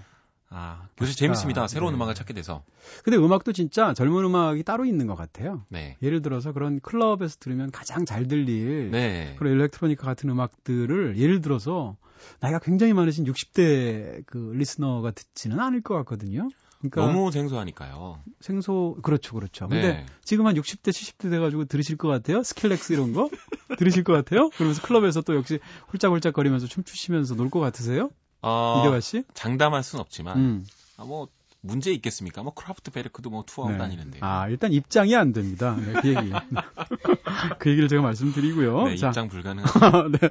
[0.49, 1.67] 아, 요새 재밌습니다.
[1.67, 1.97] 새로운 네.
[1.97, 2.63] 음악을 찾게 돼서.
[3.03, 5.63] 근데 음악도 진짜 젊은 음악이 따로 있는 것 같아요.
[5.69, 5.97] 네.
[6.01, 9.36] 예를 들어서 그런 클럽에서 들으면 가장 잘 들릴 네.
[9.38, 11.97] 그런 일렉트로니카 같은 음악들을 예를 들어서
[12.39, 16.49] 나이가 굉장히 많으신 60대 그 listener가 듣지는 않을 것 같거든요.
[16.79, 18.19] 그러니까 너무 생소하니까요.
[18.41, 19.67] 생소 그렇죠, 그렇죠.
[19.67, 19.81] 네.
[19.81, 22.43] 근데 지금 한 60대, 70대 돼가지고 들으실 것 같아요.
[22.43, 23.29] 스크릴렉스 이런 거
[23.77, 24.49] 들으실 것 같아요.
[24.51, 28.10] 그러면서 클럽에서 또 역시 폴짝폴짝거리면서 춤추시면서 놀 것 같으세요?
[28.45, 29.23] 어, 이대화 씨?
[29.34, 30.65] 장담할 수는 없지만 음.
[30.97, 31.27] 아, 뭐
[31.62, 32.43] 문제 있겠습니까?
[32.43, 33.77] 뭐 크라프트 베르크도 뭐 투어 네.
[33.77, 34.19] 다니는데.
[34.21, 35.75] 아 일단 입장이 안 됩니다.
[35.75, 36.31] 네, 그 얘기.
[37.58, 38.84] 그 얘기를 제가 말씀드리고요.
[38.84, 39.08] 네, 자.
[39.08, 40.10] 입장 불가능하죠.
[40.21, 40.29] 네.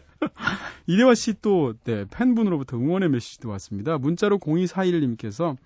[0.87, 3.98] 이대화 씨 또 네, 팬분으로부터 응원의 메시지도 왔습니다.
[3.98, 5.57] 문자로 0241님께서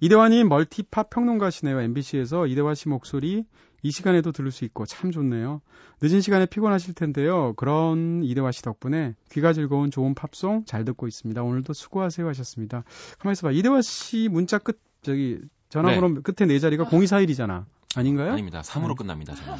[0.00, 1.80] 이대화님 멀티팝 평론가시네요.
[1.82, 3.44] MBC에서 이대화 씨 목소리
[3.84, 5.60] 이 시간에도 들을 수 있고 참 좋네요.
[6.00, 7.52] 늦은 시간에 피곤하실 텐데요.
[7.56, 11.42] 그런 이대화 씨 덕분에 귀가 즐거운 좋은 팝송 잘 듣고 있습니다.
[11.42, 12.82] 오늘도 수고하세요 하셨습니다.
[13.18, 13.52] 가만히 있어 봐.
[13.52, 16.20] 이대화 씨 문자 끝 저기 전화번호 네.
[16.22, 17.66] 끝에 네 자리가 0241이잖아.
[17.94, 18.32] 아닌가요?
[18.32, 18.62] 아닙니다.
[18.62, 18.94] 3으로 네.
[18.96, 19.34] 끝납니다.
[19.34, 19.58] 저는.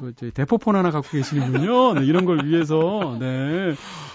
[0.00, 1.94] 또 저희 대포폰 하나 갖고 계시는군요.
[1.94, 3.74] 네, 이런 걸 위해서 네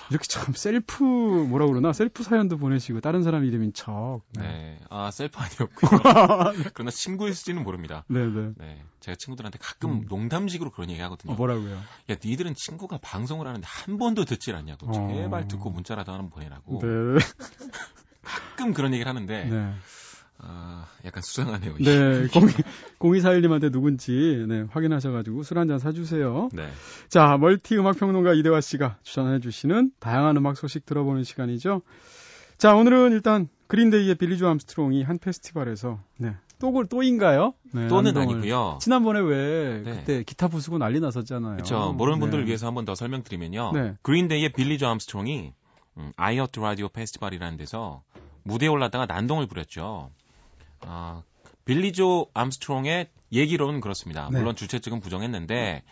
[0.10, 4.22] 이렇게 참 셀프 뭐라 그러나 셀프 사연도 보내시고 다른 사람 이름인 척.
[4.34, 4.80] 네, 네.
[4.90, 6.00] 아 셀프 아니었고요.
[6.74, 8.06] 그러나 친구일지는 모릅니다.
[8.08, 8.32] 네네.
[8.32, 8.54] 네.
[8.58, 10.06] 네, 제가 친구들한테 가끔 음.
[10.08, 11.34] 농담식으로 그런 얘기 하거든요.
[11.34, 11.76] 어, 뭐라고요?
[11.76, 14.88] 야 니들은 친구가 방송을 하는데 한 번도 듣질 않냐고.
[14.88, 14.92] 어...
[14.92, 16.80] 제발 듣고 문자라도 하나 보내라고.
[16.82, 16.88] 네.
[18.24, 19.46] 가끔 그런 얘기를 하는데.
[19.46, 19.74] 네.
[20.48, 21.76] 아, 약간 수상하네요.
[21.80, 22.28] 네,
[23.00, 26.50] 0241님한테 누군지 네, 확인하셔가지고 술 한잔 사주세요.
[26.54, 26.70] 네.
[27.10, 31.82] 자, 멀티 음악 평론가 이대화 씨가 추천해주시는 다양한 음악 소식 들어보는 시간이죠.
[32.58, 37.54] 자, 오늘은 일단 그린데이의 빌리조 암스트롱이 한 페스티벌에서 네, 또골 또인가요?
[37.74, 38.78] 네, 또는 아니고요.
[38.82, 39.92] 지난번에 왜 네.
[39.96, 41.56] 그때 기타 부수고 난리 났었잖아요.
[41.56, 41.92] 그렇죠.
[41.94, 42.48] 모르는 분들을 네.
[42.50, 43.72] 위해서 한 번 더 설명드리면요.
[43.74, 43.94] 네.
[44.04, 45.54] 그린데이의 빌리조 암스트롱이
[45.98, 48.04] 음, 아이하트 라디오 페스티벌이라는 데서
[48.44, 50.12] 무대에 올랐다가 난동을 부렸죠.
[50.88, 51.24] 아,
[51.66, 54.30] 빌리조 암스트롱의 얘기로는 그렇습니다.
[54.32, 54.40] 네.
[54.40, 55.84] 물론 주최 측은 부정했는데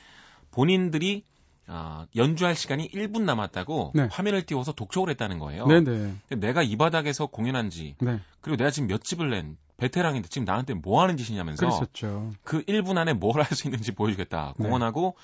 [0.52, 1.24] 본인들이
[1.66, 4.08] 아, 연주할 시간이 1분 남았다고 네.
[4.12, 5.66] 화면을 띄워서 독촉을 했다는 거예요.
[5.66, 6.14] 네네.
[6.30, 6.36] 네.
[6.36, 8.20] 내가 이 바닥에서 공연한 지 네.
[8.42, 12.32] 그리고 내가 지금 몇 집을 낸 베테랑인데 지금 나한테 뭐 하는 짓이냐면서 그랬었죠.
[12.44, 14.54] 그 1분 안에 뭘 할 수 있는지 보여주겠다.
[14.58, 14.64] 네.
[14.64, 15.16] 공헌하고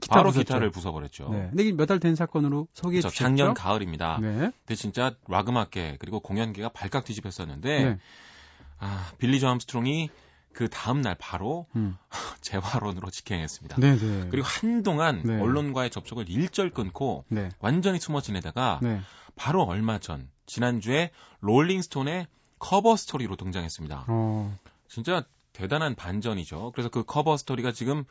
[0.00, 0.44] 기타 바로 부쉈죠.
[0.44, 1.30] 기타를 부숴버렸죠.
[1.32, 1.48] 네.
[1.50, 3.16] 근데 몇달 된 사건으로 소개해 주셨죠.
[3.16, 4.18] 작년 가을입니다.
[4.22, 4.28] 네.
[4.64, 7.98] 근데 진짜 락 음악계 그리고 공연계가 발칵 뒤집혔었는데 네.
[8.78, 10.10] 아, 빌리 조 암스트롱이
[10.52, 11.96] 그 다음 날 바로 음.
[12.40, 13.76] 재활원으로 직행했습니다.
[13.76, 13.98] 네네.
[13.98, 14.28] 네.
[14.30, 15.40] 그리고 한동안 네.
[15.40, 17.50] 언론과의 접촉을 일절 끊고 네.
[17.60, 19.00] 완전히 숨어 지내다가 네.
[19.36, 21.10] 바로 얼마 전 지난주에
[21.40, 22.26] 롤링스톤의
[22.58, 24.06] 커버 스토리로 등장했습니다.
[24.08, 24.56] 어.
[24.88, 26.72] 진짜 대단한 반전이죠.
[26.72, 28.04] 그래서 그 커버 스토리가 지금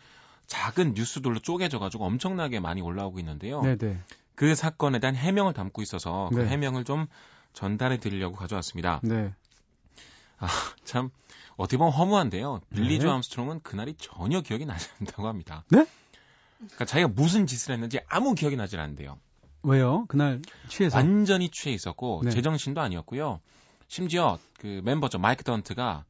[0.46, 3.62] 작은 뉴스들로 쪼개져 가지고 엄청나게 많이 올라오고 있는데요.
[3.62, 3.78] 네네.
[3.78, 4.00] 네.
[4.36, 6.48] 그 사건에 대한 해명을 담고 있어서 그 네.
[6.48, 7.08] 해명을 좀
[7.54, 9.02] 전달해 드리려고 가져왔습니다.
[9.04, 9.34] 네.
[10.40, 10.48] 아,
[10.84, 11.10] 참
[11.56, 12.62] 어떻게 보면 허무한데요.
[12.74, 13.00] 빌리 네.
[13.00, 15.64] 조 암스트롱은 그날이 전혀 기억이 나지 않는다고 합니다.
[15.70, 15.86] 네?
[16.58, 19.18] 그러니까 자기가 무슨 짓을 했는지 아무 기억이 나질 않는데요.
[19.64, 20.06] 왜요?
[20.08, 22.32] 그날 취해서 완전히 취해 있었고 네.
[22.32, 23.40] 제정신도 아니었고요.
[23.88, 26.06] 심지어 그 멤버죠 마이크 던트가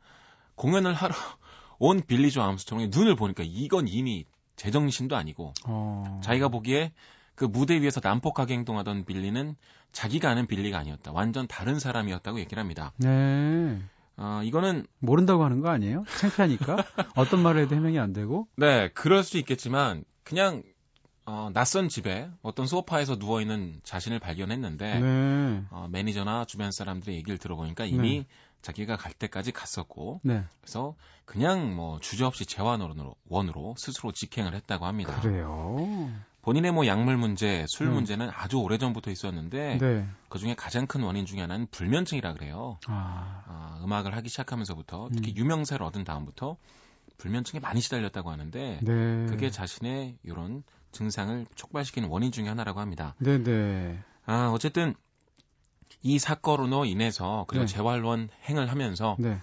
[0.55, 1.13] 공연을 하러
[1.79, 6.19] 온 빌리 조 암스트롱의 눈을 보니까 이건 이미 제정신도 아니고 어...
[6.23, 6.91] 자기가 보기에
[7.35, 9.55] 그 무대 위에서 난폭하게 행동하던 빌리는
[9.91, 11.11] 자기가 아는 빌리가 아니었다.
[11.11, 12.93] 완전 다른 사람이었다고 얘기를 합니다.
[12.97, 13.79] 네.
[14.17, 16.03] 어, 이거는 모른다고 하는 거 아니에요?
[16.19, 16.75] 창피하니까
[17.15, 18.47] 어떤 말을 해도 해명이 안 되고.
[18.55, 20.63] 네, 그럴 수 있겠지만 그냥
[21.25, 25.63] 어, 낯선 집에 어떤 소파에서 누워 있는 자신을 발견했는데 네.
[25.69, 28.25] 어, 매니저나 주변 사람들의 얘기를 들어보니까 이미 네.
[28.61, 30.43] 자기가 갈 때까지 갔었고 네.
[30.61, 35.19] 그래서 그냥 뭐 주저없이 재환원으로 원으로 스스로 직행을 했다고 합니다.
[35.19, 36.09] 그래요.
[36.47, 37.93] 본인의 뭐 약물 문제, 술 네.
[37.95, 40.07] 문제는 아주 오래 전부터 있었는데 네.
[40.29, 42.79] 그 중에 가장 큰 원인 중에 하나는 불면증이라 그래요.
[42.87, 43.43] 아.
[43.45, 45.37] 아, 음악을 하기 시작하면서부터 특히 음.
[45.39, 46.55] 유명세를 얻은 다음부터
[47.17, 49.25] 불면증에 많이 시달렸다고 하는데 네.
[49.27, 53.13] 그게 자신의 이런 증상을 촉발시키는 원인 중에 하나라고 합니다.
[53.19, 53.43] 네네.
[53.43, 53.99] 네.
[54.25, 54.95] 아 어쨌든
[56.01, 57.73] 이 사건으로 인해서 그리고 네.
[57.73, 59.41] 재활원 행을 하면서 네.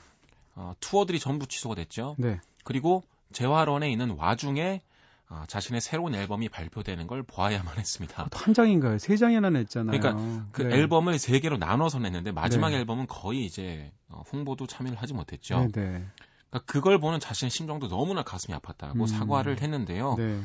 [0.54, 2.16] 어, 투어들이 전부 취소가 됐죠.
[2.16, 2.40] 네.
[2.64, 4.80] 그리고 재활원에 있는 와중에
[5.28, 8.28] 아, 자신의 새로운 앨범이 발표되는 걸 보아야만 했습니다.
[8.32, 8.98] 한 장인가요?
[8.98, 9.98] 세 장이나 냈잖아요.
[9.98, 10.74] 그러니까 그 네.
[10.74, 12.76] 앨범을 세 개로 나눠서 냈는데 마지막 네.
[12.78, 15.60] 앨범은 거의 이제 어, 홍보도 참여를 하지 못했죠.
[15.60, 16.06] 네, 네.
[16.50, 19.06] 그러니까 그걸 보는 자신의 심정도 너무나 가슴이 아팠다고 음.
[19.06, 20.14] 사과를 했는데요.
[20.16, 20.40] 네.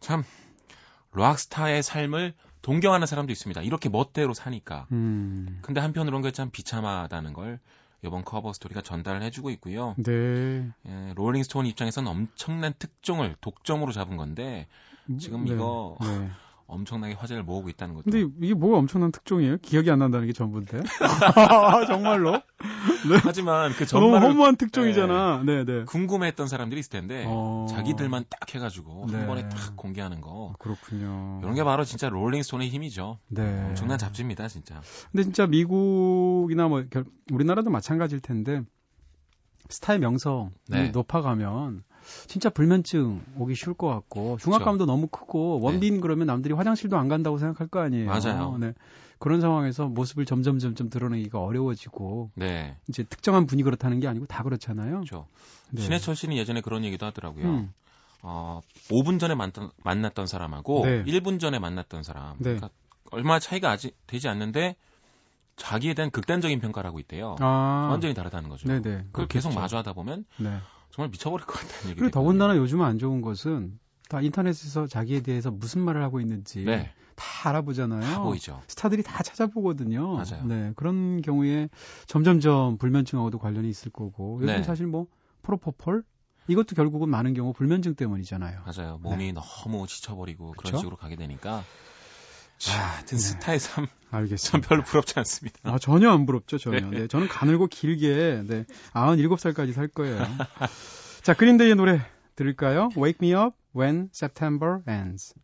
[0.00, 0.24] 참
[1.12, 3.62] 락스타의 삶을 동경하는 사람도 있습니다.
[3.62, 4.86] 이렇게 멋대로 사니까.
[4.92, 5.60] 음.
[5.62, 7.60] 근데 한편으로는 그참 비참하다는 걸
[8.04, 9.94] 이번 커버 스토리가 전달을 해주고 있고요.
[9.98, 10.68] 네.
[10.86, 14.66] 예, 롤링스톤 입장에서는 엄청난 특종을 독점으로 잡은 건데
[15.18, 15.54] 지금 네.
[15.54, 16.30] 이거 네.
[16.66, 18.10] 엄청나게 화제를 모으고 있다는 거죠.
[18.10, 19.58] 근데 이게 뭐가 엄청난 특종이에요?
[19.58, 20.82] 기억이 안 난다는 게 전부인데.
[21.86, 22.32] 정말로?
[23.08, 23.18] 네.
[23.22, 25.42] 하지만 그 전반을 너무 허무한 특종이잖아.
[25.44, 25.84] 네, 네.
[25.84, 27.66] 궁금해했던 사람들이 있을 텐데 어...
[27.70, 29.18] 자기들만 딱 해가지고 네.
[29.18, 30.54] 한 번에 딱 공개하는 거.
[30.58, 31.40] 그렇군요.
[31.42, 33.18] 이런 게 바로 진짜 롤링스톤의 힘이죠.
[33.28, 33.64] 네.
[33.68, 34.80] 엄청난 잡지입니다, 진짜.
[35.12, 36.84] 근데 진짜 미국이나 뭐
[37.30, 38.62] 우리나라도 마찬가지일 텐데
[39.68, 40.88] 스타의 명성이 네.
[40.90, 41.84] 높아가면
[42.26, 44.86] 진짜 불면증 오기 쉬울 것 같고 중압감도 그렇죠.
[44.86, 46.00] 너무 크고 원빈 네.
[46.00, 48.06] 그러면 남들이 화장실도 안 간다고 생각할 거 아니에요.
[48.06, 48.56] 맞아요.
[48.58, 48.72] 네.
[49.18, 52.76] 그런 상황에서 모습을 점점 점점 드러내기가 어려워지고 네.
[52.88, 54.96] 이제 특정한 분이 그렇다는 게 아니고 다 그렇잖아요.
[54.96, 55.26] 그렇죠.
[55.70, 55.82] 네.
[55.82, 57.44] 신해철 씨는 예전에 그런 얘기도 하더라고요.
[57.44, 57.72] 음.
[58.22, 61.04] 어, 5분 전에 만났던, 만났던 사람하고 네.
[61.04, 62.36] 1분 전에 만났던 사람.
[62.38, 62.56] 네.
[62.56, 62.70] 그러니까
[63.10, 64.76] 얼마 차이가 아직 되지 않는데
[65.56, 67.36] 자기에 대한 극단적인 평가를 하고 있대요.
[67.40, 67.88] 아.
[67.90, 68.68] 완전히 다르다는 거죠.
[68.68, 68.80] 네네.
[68.80, 69.48] 그걸 그렇겠죠.
[69.48, 70.58] 계속 마주하다 보면 네.
[70.96, 72.00] 정말 미쳐버릴 것 같다는 얘기.
[72.00, 73.78] 그리고 더군다나 요즘은 안 좋은 것은
[74.08, 76.90] 다 인터넷에서 자기에 대해서 무슨 말을 하고 있는지 네.
[77.14, 78.00] 다 알아보잖아요.
[78.00, 78.62] 다 보이죠.
[78.66, 80.14] 스타들이 다 찾아보거든요.
[80.14, 80.46] 맞아요.
[80.46, 81.68] 네, 그런 경우에
[82.06, 84.62] 점점점 불면증하고도 관련이 있을 거고 요즘 네.
[84.62, 85.06] 사실 뭐
[85.42, 86.02] 프로포폴
[86.48, 88.62] 이것도 결국은 많은 경우 불면증 때문이잖아요.
[88.64, 88.98] 맞아요.
[89.02, 89.40] 몸이 네.
[89.64, 90.52] 너무 지쳐버리고?
[90.56, 91.62] 그런 식으로 가게 되니까.
[92.68, 93.22] 아, 하여튼 네.
[93.22, 93.86] 스타의 삶.
[94.10, 94.50] 알겠습니다.
[94.50, 95.58] 전 별로 부럽지 않습니다.
[95.64, 96.80] 아, 전혀 안 부럽죠, 전혀.
[96.80, 97.00] 네.
[97.00, 98.64] 네 저는 가늘고 길게, 네,
[98.94, 100.24] 97살까지 살 거예요.
[101.22, 102.00] 자, 그린데이의 노래
[102.34, 102.88] 들을까요?
[102.96, 105.34] Wake Me Up When September Ends.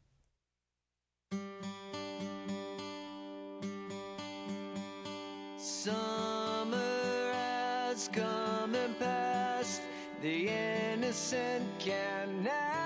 [5.58, 9.82] Summer has come and passed.
[10.22, 12.81] The innocent can never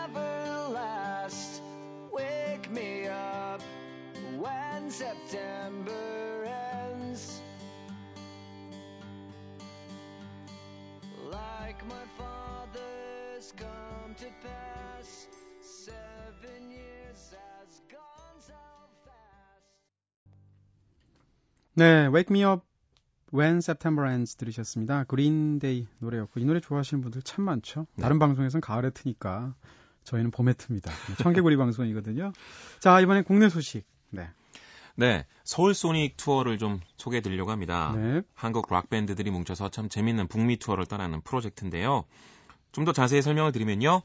[4.46, 7.42] when September ends.
[11.30, 15.26] Like my father's come to pass,
[15.61, 18.54] seven years has gone so
[19.04, 19.66] fast.
[21.74, 22.64] 네, Wake Me Up
[23.32, 25.04] When September Ends 들으셨습니다.
[25.04, 27.87] 그린데이 노래였고 이 노래 좋아하시는 분들 참 많죠.
[27.96, 28.02] 네.
[28.02, 29.54] 다른 방송에서는 가을에 트니까
[30.04, 30.90] 저희는 봄에 틉니다.
[31.20, 32.32] 청개구리 방송이거든요.
[32.78, 33.85] 자 이번에 국내 소식.
[34.10, 34.28] 네.
[34.98, 37.92] 네, 서울 소닉 투어를 좀 소개해 드리려고 합니다.
[37.94, 38.22] 네.
[38.34, 42.04] 한국 락 밴드들이 뭉쳐서 참 재밌는 북미 투어를 떠나는 프로젝트인데요.
[42.72, 44.02] 좀 더 자세히 설명을 드리면요.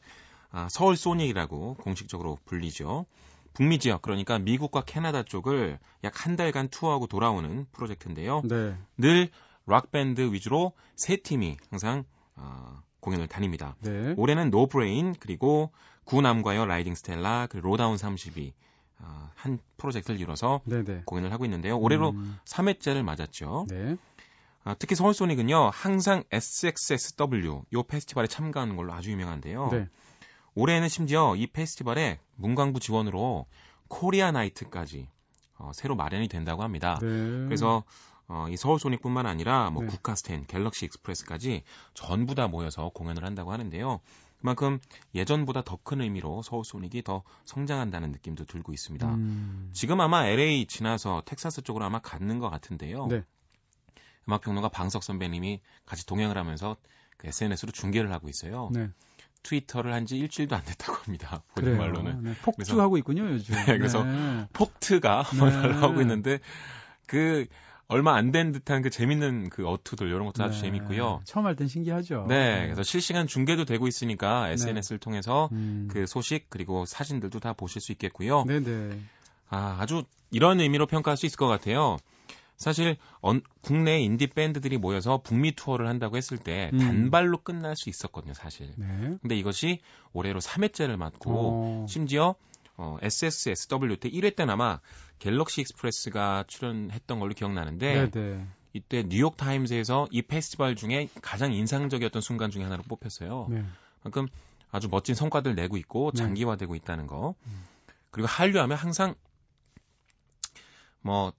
[0.51, 3.05] 아, 서울 소닉이라고 공식적으로 불리죠.
[3.53, 8.41] 북미 지역 그러니까 미국과 캐나다 쪽을 약 한 달간 투어하고 돌아오는 프로젝트인데요.
[8.45, 8.75] 네.
[8.97, 12.03] 늘 락 밴드 위주로 세 팀이 항상
[12.35, 13.75] 어, 공연을 다닙니다.
[13.81, 14.13] 네.
[14.17, 15.71] 올해는 노브레인 그리고
[16.05, 18.70] 구남과여 라이딩 스텔라 그리고 로다운 30이 어,
[19.35, 21.03] 한 프로젝트를 이뤄서 네네.
[21.05, 21.77] 공연을 하고 있는데요.
[21.77, 22.37] 올해로 음.
[22.45, 23.65] 3회째를 맞았죠.
[23.69, 23.97] 네.
[24.63, 29.69] 아, 특히 서울소닉은요, 항상 SXSW 요 페스티벌에 참가하는 걸로 아주 유명한데요.
[29.71, 29.87] 네.
[30.53, 33.47] 올해는 심지어 이 페스티벌에 문광부 지원으로
[33.87, 35.09] Korea Night까지
[35.57, 36.99] 어, 새로 마련이 된다고 합니다.
[37.01, 37.07] 네.
[37.07, 37.83] 그래서
[38.27, 39.89] 어, 이 서울소닉뿐만 아니라 뭐 네.
[39.89, 43.99] 국카스텐, 갤럭시 익스프레스까지 전부 다 모여서 공연을 한다고 하는데요.
[44.41, 44.79] 그만큼
[45.15, 49.07] 예전보다 더 큰 의미로 서울 소닉이 더 성장한다는 느낌도 들고 있습니다.
[49.07, 49.69] 음.
[49.73, 53.07] 지금 아마 LA 지나서 텍사스 쪽으로 아마 갔는 것 같은데요.
[53.07, 53.23] 네.
[54.27, 56.75] 음악평론가 박은석 선배님이 같이 동행을 하면서
[57.17, 58.69] 그 SNS로 중계를 하고 있어요.
[58.73, 58.89] 네.
[59.43, 61.41] 트위터를 한 지 일주일도 안 됐다고 합니다.
[61.55, 62.23] 본인 말로는.
[62.23, 63.55] 네, 폭주하고 있군요, 요즘.
[63.65, 64.47] 네, 그래서 네.
[64.53, 65.67] 폭트가 네.
[65.79, 66.39] 나오고 있는데
[67.07, 67.47] 그
[67.91, 70.61] 얼마 안 된 듯한 그 재밌는 그 어투들 이런 것도 아주 네.
[70.61, 71.21] 재밌고요.
[71.25, 72.25] 처음 할 땐 신기하죠.
[72.29, 75.03] 네, 그래서 실시간 중계도 되고 있으니까 SNS를 네.
[75.03, 75.87] 통해서 음.
[75.91, 78.45] 그 소식 그리고 사진들도 다 보실 수 있겠고요.
[78.45, 78.97] 네, 네.
[79.49, 81.97] 아, 아주 이런 의미로 평가할 수 있을 것 같아요.
[82.55, 86.77] 사실 언, 국내 인디 밴드들이 모여서 북미 투어를 한다고 했을 때 음.
[86.79, 88.71] 단발로 끝날 수 있었거든요, 사실.
[88.77, 89.17] 네.
[89.21, 89.79] 근데 이것이
[90.13, 91.85] 올해로 3회째를 맞고 어.
[91.89, 92.35] 심지어
[92.77, 94.79] 어, SXSW 때 1회 때는 아마
[95.19, 98.37] 갤럭시 익스프레스가 출연했던 걸로 기억나는데 네네.
[98.37, 98.47] 네.
[98.73, 103.47] 이때 뉴욕 타임즈에서 이 페스티벌 중에 가장 인상적이었던 순간 중에 하나로 뽑혔어요.
[103.49, 103.63] 네.
[104.01, 104.27] 그만큼
[104.71, 106.17] 아주 멋진 성과들 내고 있고 네.
[106.17, 107.35] 장기화되고 있다는 거.
[107.45, 107.65] 음.
[108.09, 109.15] 그리고 한류하면 항상
[111.01, 111.33] 뭐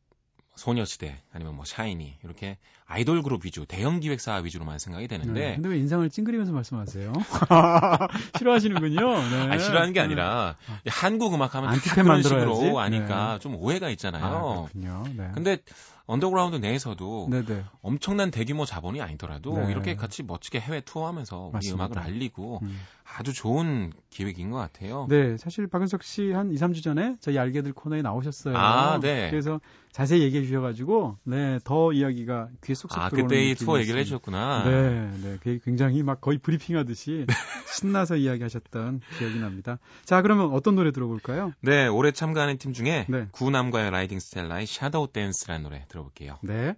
[0.55, 5.71] 소녀시대 아니면 뭐 샤이니 이렇게 아이돌 그룹 위주 대형 기획사 위주로만 생각이 되는데 네, 근데
[5.71, 7.12] 왜 인상을 찡그리면서 말씀하세요?
[8.37, 9.01] 싫어하시는군요.
[9.01, 9.49] 네.
[9.49, 10.05] 아니, 싫어하는 게 네.
[10.05, 10.91] 아니라 네.
[10.93, 13.38] 한국 음악 하면 다 그런 식으로 아니까 네.
[13.38, 14.25] 좀 오해가 있잖아요.
[14.25, 15.05] 아, 그렇군요.
[15.17, 15.31] 네.
[15.35, 15.59] 근데
[16.07, 17.65] 언더그라운드 내에서도 네네.
[17.83, 19.71] 엄청난 대규모 자본이 아니더라도 네.
[19.71, 22.81] 이렇게 같이 멋지게 해외 투어하면서 우리 음악을 알리고 음.
[23.05, 25.07] 아주 좋은 기획인 것 같아요.
[25.09, 28.57] 네, 사실 박은석 씨 한 2, 3주 전에 저희 알게들 코너에 나오셨어요.
[28.57, 29.31] 아, 네.
[29.31, 29.61] 그래서
[29.91, 34.65] 자세히 얘기해 주셔가지고 네, 더 이야기가 귀에 쏙쏙 아, 들어오는 그때 이 투어 얘기를 해주셨구나.
[34.65, 37.27] 네, 네, 그 굉장히 막 거의 브리핑하듯이
[37.77, 39.79] 신나서 이야기하셨던 기억이 납니다.
[40.05, 41.53] 자, 그러면 어떤 노래 들어볼까요?
[41.61, 43.29] 네, 올해 참가하는 팀 중에 네.
[43.33, 46.39] 구남과여 라이딩 스텔라의 Shadow Dance라는 노래 들어볼게요.
[46.43, 46.75] 네.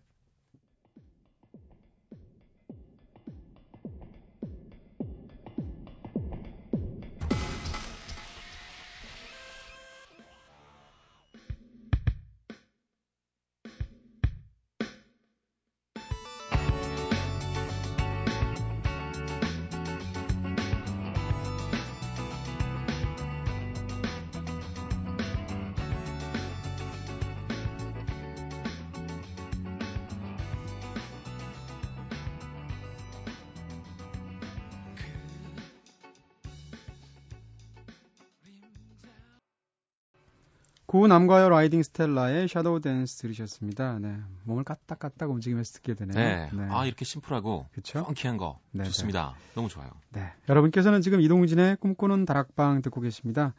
[40.94, 43.98] 구남과여 라이딩 스텔라의 Shadow Dance 들으셨습니다.
[43.98, 44.16] 네.
[44.44, 46.14] 몸을 까딱까딱 움직이면서 듣게 되네요.
[46.14, 46.48] 네.
[46.52, 46.68] 네.
[46.70, 48.04] 아, 이렇게 심플하고 그쵸?
[48.04, 49.34] 펑키한 거 네, 좋습니다.
[49.36, 49.44] 네.
[49.56, 49.90] 너무 좋아요.
[50.10, 50.32] 네.
[50.48, 53.54] 여러분께서는 지금 이동진의 꿈꾸는 다락방 듣고 계십니다.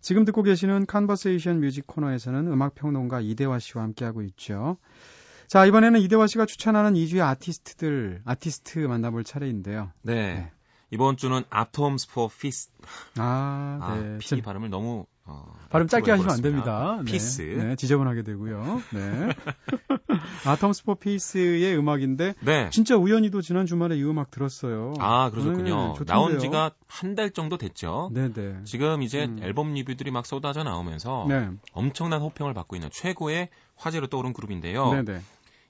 [0.00, 4.78] 지금 듣고 계시는 Conversation Music 코너에서는 음악 평론가 이대화 씨와 함께하고 있죠.
[5.46, 9.92] 자, 이번에는 이대화 씨가 추천하는 이 주의 아티스트들, 아티스트 만나볼 차례인데요.
[10.00, 10.14] 네.
[10.14, 10.52] 네.
[10.90, 12.70] 이번 주는 아톰스 포 피스.
[13.18, 14.14] 아, 네.
[14.14, 16.96] 아, 피 발음을 너무 어, 발음 짧게 하시면 안 됩니다.
[17.04, 17.12] 네.
[17.12, 17.42] 피스.
[17.42, 18.82] 네, 지저분하게 되고요.
[18.94, 19.28] 네.
[20.46, 22.70] 아톰스 포 피스의 음악인데 네.
[22.70, 24.94] 진짜 우연히도 지난 주말에 이 음악 들었어요.
[24.98, 25.94] 아, 그러셨군요.
[25.98, 28.10] 네, 나온 지가 한 달 정도 됐죠.
[28.12, 28.56] 네, 네.
[28.64, 29.40] 지금 이제 음.
[29.42, 31.48] 앨범 리뷰들이 막 쏟아져 나오면서 네.
[31.72, 34.92] 엄청난 호평을 받고 있는 최고의 화제로 떠오른 그룹인데요.
[34.92, 35.20] 네, 네.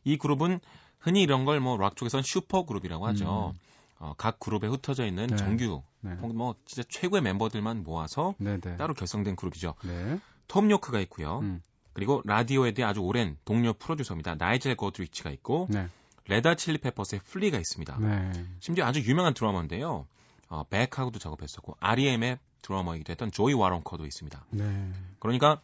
[0.05, 0.61] 이 그룹은
[1.01, 3.53] 흔히 이런 걸 뭐 락 쪽에선 슈퍼 그룹이라고 하죠.
[3.55, 3.59] 음.
[3.99, 5.37] 어, 각 그룹에 흩어져 있는 네.
[5.37, 6.15] 정규 네.
[6.15, 8.77] 뭐 진짜 최고의 멤버들만 모아서 네, 네.
[8.77, 9.75] 따로 결성된 그룹이죠.
[9.85, 10.21] 네.
[10.47, 11.41] 톰 요크가 있고요.
[11.41, 11.63] 음.
[11.93, 14.37] 그리고 라디오헤드의 아주 오랜 동료 프로듀서입니다.
[14.37, 15.89] 나이젤 고드리치가 있고 네.
[16.27, 17.99] 레드 핫 칠리 페퍼스의 플리가 있습니다.
[17.99, 18.33] 네.
[18.61, 20.07] 심지어 아주 유명한 드러머인데요.
[20.49, 24.45] 어, 벡하고도 작업했었고 REM의 드러머이기도 했던 조이 와롱커도 있습니다.
[24.51, 24.93] 네.
[25.19, 25.61] 그러니까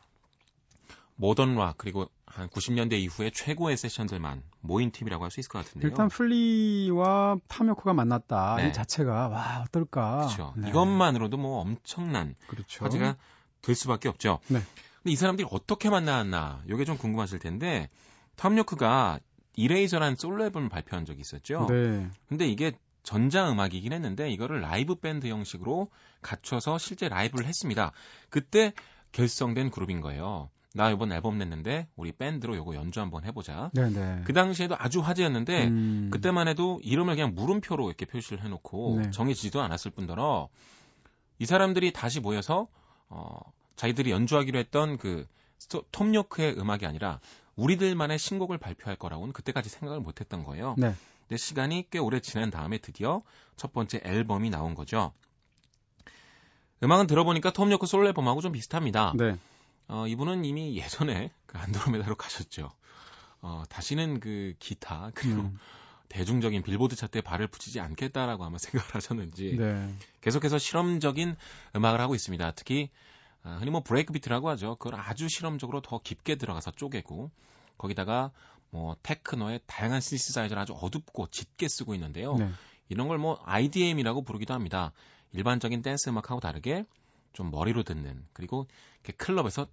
[1.17, 5.89] 모던 락 그리고 한 90년대 이후에 최고의 세션들만 모인 팀이라고 할 수 있을 것 같은데요.
[5.89, 8.69] 일단 플리와 톰 요크가 만났다 네.
[8.69, 10.19] 이 자체가 와 어떨까.
[10.19, 10.53] 그렇죠.
[10.57, 10.69] 네.
[10.69, 12.85] 이것만으로도 뭐 엄청난 그렇죠.
[12.85, 13.17] 화제가
[13.63, 14.41] 될 수밖에 없죠.
[14.49, 14.61] 네.
[15.03, 17.89] 근데 이 사람들이 어떻게 만났나 이게 좀 궁금하실 텐데
[18.37, 19.21] 톰 요크가
[19.57, 21.67] Eraser라는 솔로 앨범을 발표한 적이 있었죠.
[21.71, 22.09] 네.
[22.29, 22.73] 근데 이게
[23.05, 25.91] 전자 음악이긴 했는데 이거를 라이브 밴드 형식으로
[26.23, 27.93] 갖춰서 실제 라이브를 했습니다.
[28.31, 28.73] 그때
[29.13, 30.51] 결성된 그룹인 거예요.
[30.77, 33.71] 나 이번 앨범 냈는데 우리 밴드로 요거 연주 한번 해보자.
[33.75, 34.23] 네네.
[34.25, 36.09] 그 당시에도 아주 화제였는데 음.
[36.13, 39.11] 그때만 해도 이름을 그냥 물음표로 이렇게 표시를 해놓고 네.
[39.11, 40.49] 정해지지도 않았을 뿐더러
[41.39, 42.69] 이 사람들이 다시 모여서
[43.09, 43.39] 어
[43.77, 45.27] 자기들이 연주하기로 했던 그
[45.93, 47.21] 톰 요크의 음악이 아니라
[47.57, 50.75] 우리들만의 신곡을 발표할 거라고는 그때까지 생각을 못했던 거예요.
[50.77, 50.95] 네.
[51.21, 53.23] 근데 시간이 꽤 오래 지난 다음에 드디어
[53.57, 55.13] 첫 번째 앨범이 나온 거죠.
[56.83, 59.15] 음악은 들어보니까 톰 요크 솔로 앨범하고 좀 비슷합니다.
[59.17, 59.39] 네.
[59.89, 62.71] 어, 이분은 이미 예전에 그 안드로메다로 가셨죠.
[63.41, 65.59] 어, 다시는 그 기타 그리고 음.
[66.09, 69.95] 대중적인 빌보드 차트에 발을 붙이지 않겠다라고 아마 생각을 하셨는지 네.
[70.21, 71.37] 계속해서 실험적인
[71.77, 72.53] 음악을 하고 있습니다.
[72.53, 72.91] 특히
[73.43, 74.77] 아, 흔히 뭐 break beat라고 하죠.
[74.77, 77.31] 그걸 아주 실험적으로 더 깊게 들어가서 쪼개고
[77.77, 78.31] 거기다가
[78.71, 82.37] 뭐 테크노의 다양한 신시사이저를 아주 어둡고 짙게 쓰고 있는데요.
[82.37, 82.51] 네.
[82.89, 84.93] 이런 걸 뭐 IDM이라고 부르기도 합니다.
[85.33, 86.85] 일반적인 댄스 음악하고 다르게
[87.35, 88.67] 좀 머리로 듣는 그리고
[89.19, 89.67] 클럽에서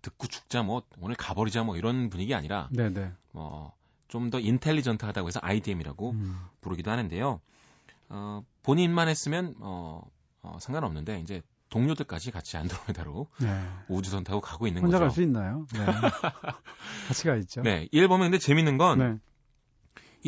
[0.00, 3.12] 듣고 죽자 뭐 오늘 가버리자 뭐 이런 분위기 아니라 네네.
[3.32, 6.40] 뭐좀더 intelligent하다고 해서 IDM이라고 음.
[6.62, 7.40] 부르기도 하는데요.
[8.08, 10.02] 어, 본인만 했으면 어,
[10.42, 13.68] 어, 상관없는데 이제 동료들까지 같이 안드로메다로 네.
[13.88, 15.04] 우주선 타고 가고 있는 혼자 거죠.
[15.04, 15.66] 혼자 갈 수 있나요?
[15.74, 15.84] 네.
[17.08, 17.60] 같이 가 있죠.
[17.62, 19.18] 네, 이를 보면 근데 재밌는 건이 네.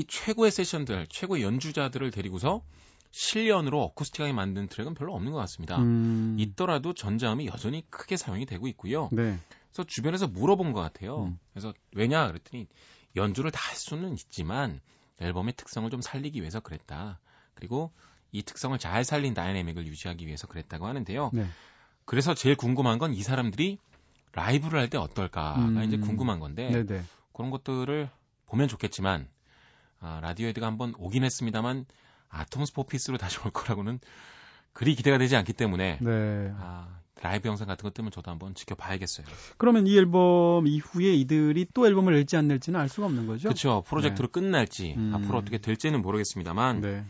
[0.06, 2.62] 최고의 세션들, 최고의 연주자들을 데리고서
[3.10, 5.78] 실연으로 어쿠스틱하게 만든 트랙은 별로 없는 것 같습니다.
[5.78, 6.36] 음.
[6.38, 9.08] 있더라도 전자음이 여전히 크게 사용이 되고 있고요.
[9.12, 9.38] 네.
[9.72, 11.24] 그래서 주변에서 물어본 것 같아요.
[11.24, 11.38] 음.
[11.52, 12.66] 그래서 왜냐 그랬더니
[13.16, 14.80] 연주를 다 할 수는 있지만
[15.18, 17.20] 앨범의 특성을 좀 살리기 위해서 그랬다.
[17.54, 17.92] 그리고
[18.32, 21.30] 이 특성을 잘 살린 dynamic을 유지하기 위해서 그랬다고 하는데요.
[21.32, 21.46] 네.
[22.04, 23.78] 그래서 제일 궁금한 건 이 사람들이
[24.32, 25.82] 라이브를 할 때 어떨까가 음.
[25.82, 27.02] 이제 궁금한 건데 네네.
[27.32, 28.08] 그런 것들을
[28.46, 29.28] 보면 좋겠지만
[30.00, 31.84] 아, 라디오헤드가 한번 오긴 했습니다만
[32.30, 34.00] Atoms for Peace로 다시 올 거라고는
[34.72, 36.52] 그리 기대가 되지 않기 때문에 네.
[36.56, 39.26] 아, 라이브 영상 같은 것 때문에 저도 한번 지켜봐야겠어요.
[39.58, 43.48] 그러면 이 앨범 이후에 이들이 또 앨범을 낼지 안 낼지는 알 수가 없는 거죠?
[43.48, 43.82] 그렇죠.
[43.86, 44.32] 프로젝트로 네.
[44.32, 45.14] 끝날지 음.
[45.14, 47.04] 앞으로 어떻게 될지는 모르겠습니다만 네.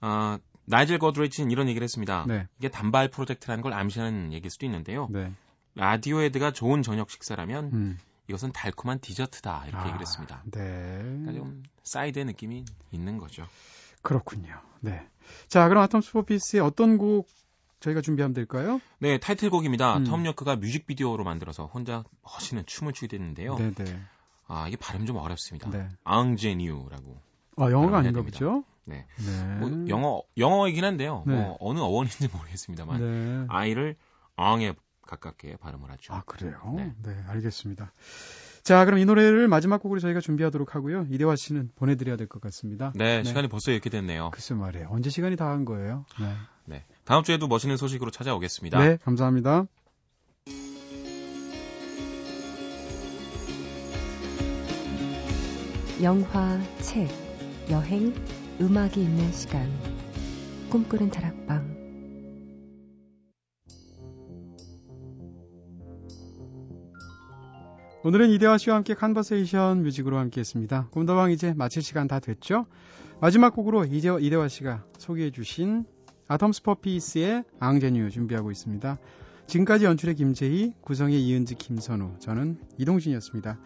[0.00, 2.24] 어, 나이젤 고드리치는 이런 얘기를 했습니다.
[2.26, 2.46] 네.
[2.58, 5.08] 이게 단발 프로젝트라는 걸 암시하는 얘기일 수도 있는데요.
[5.10, 5.30] 네.
[5.74, 7.98] 라디오헤드가 좋은 저녁 식사라면 음.
[8.28, 10.42] 이것은 달콤한 디저트다 이렇게 아, 얘기를 했습니다.
[10.44, 10.60] 네.
[11.02, 13.46] 그러니까 좀 side의 느낌이 있는 거죠.
[14.04, 14.54] 그렇군요.
[14.80, 15.08] 네.
[15.48, 17.26] 자, 그럼 Atoms for Peace의 어떤 곡
[17.80, 18.80] 저희가 준비하면 될까요?
[18.98, 19.98] 네, 타이틀곡입니다.
[19.98, 20.04] 음.
[20.04, 23.56] 톰 요크가 뮤직비디오로 만들어서 혼자 멋있는 춤을 추게 됐는데요.
[23.56, 24.00] 네, 네.
[24.46, 25.70] 아, 이게 발음 좀 어렵습니다.
[25.70, 25.88] 네.
[26.04, 27.18] 앙제뉴라고.
[27.56, 28.64] 아, 영어가 아닌가 보죠?
[28.84, 29.06] 네.
[29.16, 29.54] 네.
[29.56, 31.24] 뭐 영어 영어이긴 한데요.
[31.26, 31.34] 네.
[31.34, 33.46] 뭐 어느 어원인지 모르겠습니다만 네.
[33.48, 33.96] 아이를
[34.36, 36.12] 앙에 가깝게 발음을 하죠.
[36.12, 36.74] 아, 그래요?
[36.76, 36.92] 네.
[37.02, 37.92] 네, 알겠습니다.
[38.64, 41.06] 자, 그럼 이 노래를 마지막 곡으로 저희가 준비하도록 하고요.
[41.10, 42.92] 이대화 씨는 보내드려야 될 것 같습니다.
[42.94, 44.30] 네, 네, 시간이 벌써 이렇게 됐네요.
[44.32, 44.88] 글쎄 말이에요.
[44.90, 46.06] 언제 시간이 다 한 거예요?
[46.18, 46.32] 네.
[46.64, 46.84] 네.
[47.04, 48.78] 다음 주에도 멋있는 소식으로 찾아오겠습니다.
[48.78, 49.66] 네, 감사합니다.
[56.02, 57.08] 영화, 책,
[57.70, 58.12] 여행,
[58.60, 59.70] 음악이 있는 시간.
[60.70, 61.73] 꿈꾸는 다락방.
[68.06, 70.88] 오늘은 이대화 씨와 함께 컨버세이션 뮤직으로 함께 했습니다.
[70.90, 72.66] 꿈다방 이제 마칠 시간 다 됐죠?
[73.22, 75.86] 마지막 곡으로 이대화, 이대화 씨가 소개해 주신
[76.28, 78.98] 아톰스 퍼피스의 앙제뉴 준비하고 있습니다.
[79.46, 83.58] 지금까지 연출의 김재희, 구성의 이은지, 김선우, 저는 이동진이었습니다.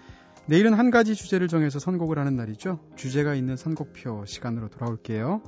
[0.47, 2.79] 내일은 한 가지 주제를 정해서 선곡을 하는 날이죠.
[2.95, 5.43] 주제가 있는 선곡표 시간으로 돌아올게요.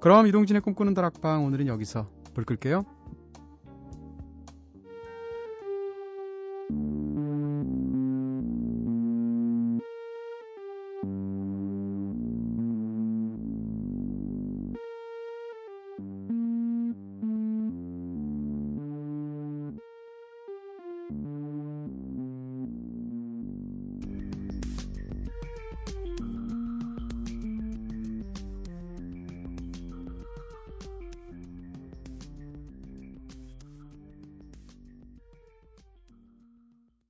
[0.00, 2.86] 그럼 이동진의 꿈꾸는 다락방 오늘은 여기서 불 끌게요.